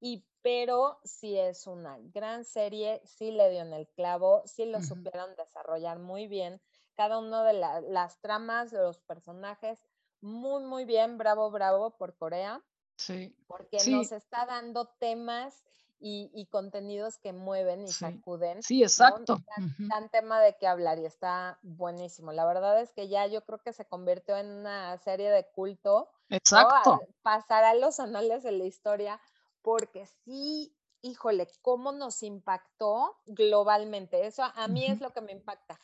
Y 0.00 0.24
pero 0.42 1.00
sí 1.02 1.36
es 1.36 1.66
una 1.66 1.98
gran 2.14 2.44
serie, 2.44 3.02
sí 3.04 3.32
le 3.32 3.50
dio 3.50 3.62
en 3.62 3.72
el 3.72 3.88
clavo, 3.88 4.42
sí 4.46 4.64
lo 4.64 4.80
supieron 4.80 5.34
desarrollar 5.34 5.98
muy 5.98 6.28
bien. 6.28 6.60
Cada 6.94 7.18
uno 7.18 7.42
de 7.42 7.52
las 7.52 8.20
tramas, 8.20 8.70
de 8.70 8.78
los 8.78 9.00
personajes, 9.00 9.82
muy, 10.20 10.62
muy 10.62 10.84
bien, 10.84 11.18
bravo, 11.18 11.50
bravo 11.50 11.96
por 11.96 12.16
Corea. 12.16 12.62
Sí. 12.96 13.36
Porque 13.48 13.78
nos 13.88 14.12
está 14.12 14.46
dando 14.46 14.86
temas 15.00 15.64
y, 15.98 16.46
contenidos 16.50 17.18
que 17.18 17.32
mueven 17.32 17.82
y 17.82 17.88
sacuden. 17.88 18.62
Sí, 18.62 18.82
exacto. 18.82 19.38
Dan, 19.78 20.08
tema 20.10 20.40
de 20.40 20.56
qué 20.58 20.66
hablar 20.66 20.98
y 20.98 21.06
está 21.06 21.58
buenísimo. 21.62 22.32
La 22.32 22.46
verdad 22.46 22.80
es 22.80 22.92
que 22.92 23.08
ya 23.08 23.26
yo 23.26 23.44
creo 23.44 23.58
que 23.58 23.72
se 23.72 23.86
convirtió 23.86 24.36
en 24.36 24.46
una 24.46 24.96
serie 24.98 25.30
de 25.30 25.44
culto. 25.44 26.08
Exacto. 26.28 27.00
Pasará 27.22 27.74
los 27.74 27.98
anales 27.98 28.42
de 28.42 28.52
la 28.52 28.64
historia 28.64 29.20
porque 29.66 30.06
sí, 30.24 30.72
híjole, 31.02 31.48
cómo 31.60 31.90
nos 31.90 32.22
impactó 32.22 33.16
globalmente. 33.26 34.24
Eso 34.24 34.44
a 34.44 34.68
mí 34.68 34.86
es 34.86 35.00
lo 35.00 35.12
que 35.12 35.20
me 35.22 35.32
impacta 35.32 35.76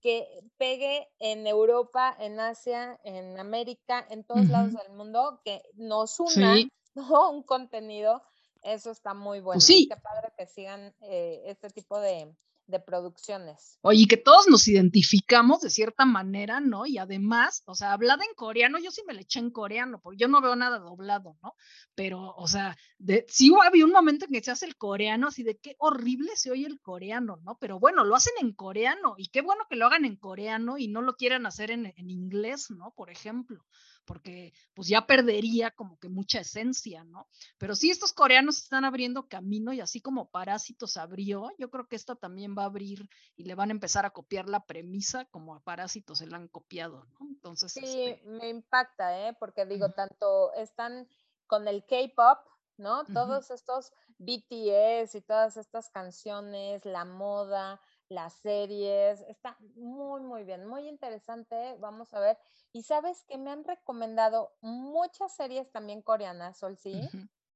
que 0.00 0.26
pegue 0.56 1.08
en 1.20 1.46
Europa, 1.46 2.16
en 2.18 2.40
Asia, 2.40 2.98
en 3.04 3.38
América, 3.38 4.04
en 4.10 4.24
todos 4.24 4.48
lados 4.48 4.72
del 4.72 4.92
mundo, 4.92 5.40
que 5.44 5.62
nos 5.74 6.18
una 6.18 6.56
un 7.30 7.44
contenido, 7.44 8.24
eso 8.62 8.90
está 8.90 9.14
muy 9.14 9.38
bueno. 9.38 9.60
sí. 9.60 9.86
Qué 9.88 10.00
padre 10.00 10.32
que 10.36 10.46
sigan 10.48 10.92
eh, 11.02 11.42
este 11.46 11.70
tipo 11.70 12.00
de, 12.00 12.34
de 12.68 12.80
producciones. 12.80 13.78
Oye, 13.80 14.06
que 14.06 14.16
todos 14.16 14.46
nos 14.46 14.68
identificamos 14.68 15.62
de 15.62 15.70
cierta 15.70 16.04
manera, 16.04 16.60
¿no? 16.60 16.86
Y 16.86 16.98
además, 16.98 17.62
o 17.66 17.74
sea, 17.74 17.92
hablada 17.92 18.24
en 18.24 18.34
coreano, 18.34 18.78
yo 18.78 18.90
sí 18.90 19.02
me 19.06 19.14
le 19.14 19.22
eché 19.22 19.40
en 19.40 19.50
coreano, 19.50 20.00
porque 20.00 20.18
yo 20.18 20.28
no 20.28 20.40
veo 20.40 20.54
nada 20.54 20.78
doblado, 20.78 21.36
¿no? 21.42 21.54
Pero, 21.94 22.34
o 22.36 22.46
sea, 22.46 22.76
de, 22.98 23.24
sí 23.28 23.50
había 23.64 23.84
un 23.84 23.92
momento 23.92 24.26
en 24.26 24.32
que 24.32 24.42
se 24.42 24.50
hace 24.50 24.66
el 24.66 24.76
coreano, 24.76 25.28
así 25.28 25.42
de 25.42 25.56
qué 25.56 25.74
horrible 25.78 26.36
se 26.36 26.50
oye 26.50 26.66
el 26.66 26.80
coreano, 26.80 27.40
¿no? 27.42 27.56
Pero 27.58 27.80
bueno, 27.80 28.04
lo 28.04 28.14
hacen 28.14 28.34
en 28.40 28.52
coreano, 28.52 29.14
y 29.16 29.28
qué 29.28 29.40
bueno 29.40 29.64
que 29.68 29.76
lo 29.76 29.86
hagan 29.86 30.04
en 30.04 30.16
coreano 30.16 30.78
y 30.78 30.88
no 30.88 31.02
lo 31.02 31.16
quieran 31.16 31.46
hacer 31.46 31.70
en, 31.70 31.86
en 31.96 32.10
inglés, 32.10 32.70
¿no? 32.70 32.92
Por 32.94 33.10
ejemplo 33.10 33.64
porque 34.08 34.54
pues 34.74 34.88
ya 34.88 35.06
perdería 35.06 35.70
como 35.70 35.98
que 35.98 36.08
mucha 36.08 36.40
esencia, 36.40 37.04
¿no? 37.04 37.28
Pero 37.58 37.74
sí, 37.74 37.90
estos 37.90 38.14
coreanos 38.14 38.56
están 38.56 38.86
abriendo 38.86 39.28
camino 39.28 39.74
y 39.74 39.80
así 39.80 40.00
como 40.00 40.30
Parásitos 40.30 40.96
abrió, 40.96 41.50
yo 41.58 41.70
creo 41.70 41.86
que 41.86 41.96
esta 41.96 42.16
también 42.16 42.56
va 42.56 42.62
a 42.62 42.66
abrir 42.66 43.06
y 43.36 43.44
le 43.44 43.54
van 43.54 43.68
a 43.68 43.72
empezar 43.72 44.06
a 44.06 44.10
copiar 44.10 44.48
la 44.48 44.64
premisa 44.64 45.26
como 45.26 45.54
a 45.54 45.60
Parásitos 45.60 46.18
se 46.18 46.26
la 46.26 46.38
han 46.38 46.48
copiado, 46.48 47.04
¿no? 47.04 47.26
Entonces. 47.28 47.70
Sí, 47.70 47.84
este 47.84 48.26
me 48.26 48.48
impacta, 48.48 49.28
¿eh? 49.28 49.36
Porque 49.38 49.66
digo, 49.66 49.90
tanto 49.90 50.54
están 50.54 51.06
con 51.46 51.68
el 51.68 51.84
K-pop, 51.84 52.38
¿no? 52.78 53.04
Todos 53.04 53.50
estos 53.50 53.92
BTS 54.18 55.14
y 55.14 55.20
todas 55.20 55.58
estas 55.58 55.90
canciones, 55.90 56.84
la 56.86 57.04
moda, 57.04 57.80
las 58.08 58.34
series, 58.34 59.20
está 59.28 59.56
muy, 59.74 60.20
muy 60.22 60.44
bien, 60.44 60.66
muy 60.66 60.88
interesante, 60.88 61.76
vamos 61.78 62.12
a 62.14 62.20
ver. 62.20 62.38
Y 62.72 62.82
sabes 62.82 63.24
que 63.28 63.38
me 63.38 63.50
han 63.50 63.64
recomendado 63.64 64.52
muchas 64.60 65.34
series 65.34 65.70
también 65.70 66.02
coreanas, 66.02 66.58
Sol, 66.58 66.76
sí, 66.76 67.00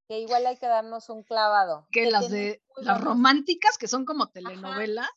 que 0.06 0.20
igual 0.20 0.46
hay 0.46 0.56
que 0.56 0.66
darnos 0.66 1.08
un 1.08 1.22
clavado. 1.22 1.86
Que, 1.90 2.10
las 2.10 2.30
de 2.30 2.62
las 2.76 3.00
románticas, 3.00 3.78
que 3.78 3.88
son 3.88 4.04
como 4.04 4.28
telenovela. 4.28 5.08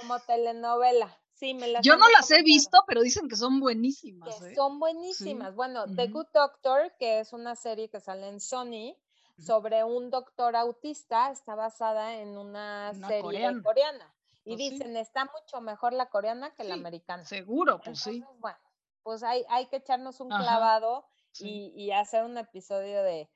como 0.00 0.20
telenovela. 0.20 1.18
Sí, 1.34 1.52
me 1.52 1.66
las 1.66 1.84
Yo 1.84 1.96
no 1.96 2.08
las 2.10 2.30
he 2.30 2.42
visto, 2.42 2.78
pero 2.86 3.02
dicen 3.02 3.28
que 3.28 3.34
son 3.34 3.58
buenísimas. 3.58 4.40
¿eh? 4.42 4.54
Son 4.54 4.78
buenísimas. 4.78 5.54
Bueno, 5.54 5.84
The 5.92 6.06
Good 6.06 6.28
Doctor, 6.32 6.94
que 6.96 7.18
es 7.18 7.32
una 7.32 7.56
serie 7.56 7.88
que 7.90 7.98
sale 7.98 8.28
en 8.28 8.40
Sony, 8.40 8.96
sobre 9.38 9.82
un 9.82 10.10
doctor 10.10 10.54
autista, 10.54 11.32
está 11.32 11.56
basada 11.56 12.20
en 12.20 12.38
una, 12.38 12.92
serie 12.94 13.60
coreana. 13.62 14.13
Y 14.44 14.56
pues 14.56 14.58
dicen, 14.58 14.96
está 14.96 15.24
mucho 15.24 15.60
mejor 15.60 15.92
la 15.92 16.10
coreana 16.10 16.54
que 16.54 16.64
la 16.64 16.74
americana. 16.74 17.24
Seguro, 17.24 17.80
pues 17.80 18.00
sí. 18.00 18.22
Bueno, 18.38 18.58
pues 19.02 19.22
hay, 19.22 19.44
hay 19.48 19.66
que 19.66 19.76
echarnos 19.76 20.20
un 20.20 20.28
clavado 20.28 21.06
y, 21.40 21.90
hacer 21.90 22.24
un 22.24 22.38
episodio 22.38 23.02
de, 23.02 23.30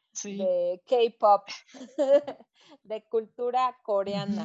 K-pop, 0.87 1.49
de 2.83 3.05
cultura 3.09 3.77
coreana. 3.83 4.45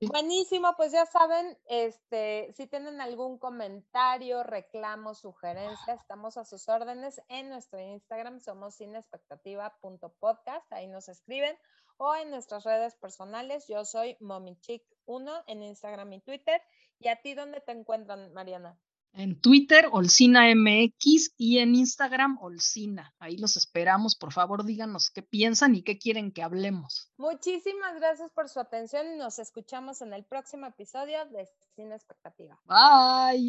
Buenísimo, 0.00 0.74
pues 0.76 0.92
ya 0.92 1.06
saben, 1.06 1.58
este, 1.66 2.52
si 2.52 2.66
tienen 2.68 3.00
algún 3.00 3.38
comentario, 3.38 4.42
reclamo, 4.42 5.14
sugerencia, 5.14 5.94
estamos 5.94 6.36
a 6.36 6.44
sus 6.44 6.68
órdenes 6.68 7.20
en 7.28 7.48
nuestro 7.48 7.80
Instagram, 7.80 8.40
somos 8.40 8.76
sinexpectativa.podcast, 8.76 10.72
ahí 10.72 10.86
nos 10.86 11.08
escriben, 11.08 11.56
o 11.96 12.14
en 12.14 12.30
nuestras 12.30 12.64
redes 12.64 12.96
personales, 12.96 13.66
yo 13.68 13.84
soy 13.84 14.16
momichic1 15.08 15.44
en 15.46 15.62
Instagram 15.62 16.12
y 16.12 16.20
Twitter. 16.20 16.60
¿Y 17.00 17.08
a 17.08 17.16
ti 17.16 17.34
dónde 17.34 17.60
te 17.60 17.72
encuentran, 17.72 18.32
Mariana? 18.32 18.78
En 19.14 19.40
Twitter, 19.40 19.88
Olcina 19.90 20.42
MX 20.54 21.34
y 21.36 21.58
en 21.58 21.74
Instagram, 21.74 22.38
Olcina. 22.40 23.14
Ahí 23.18 23.36
los 23.36 23.56
esperamos. 23.56 24.14
Por 24.16 24.32
favor, 24.32 24.64
díganos 24.64 25.10
qué 25.10 25.22
piensan 25.22 25.74
y 25.74 25.82
qué 25.82 25.98
quieren 25.98 26.30
que 26.30 26.42
hablemos. 26.42 27.10
Muchísimas 27.16 27.94
gracias 27.96 28.30
por 28.32 28.48
su 28.48 28.60
atención 28.60 29.14
y 29.14 29.16
nos 29.16 29.38
escuchamos 29.38 30.02
en 30.02 30.12
el 30.12 30.24
próximo 30.24 30.66
episodio 30.66 31.24
de 31.26 31.48
Cine 31.74 31.94
Expectativa. 31.94 32.60
Bye. 32.66 33.46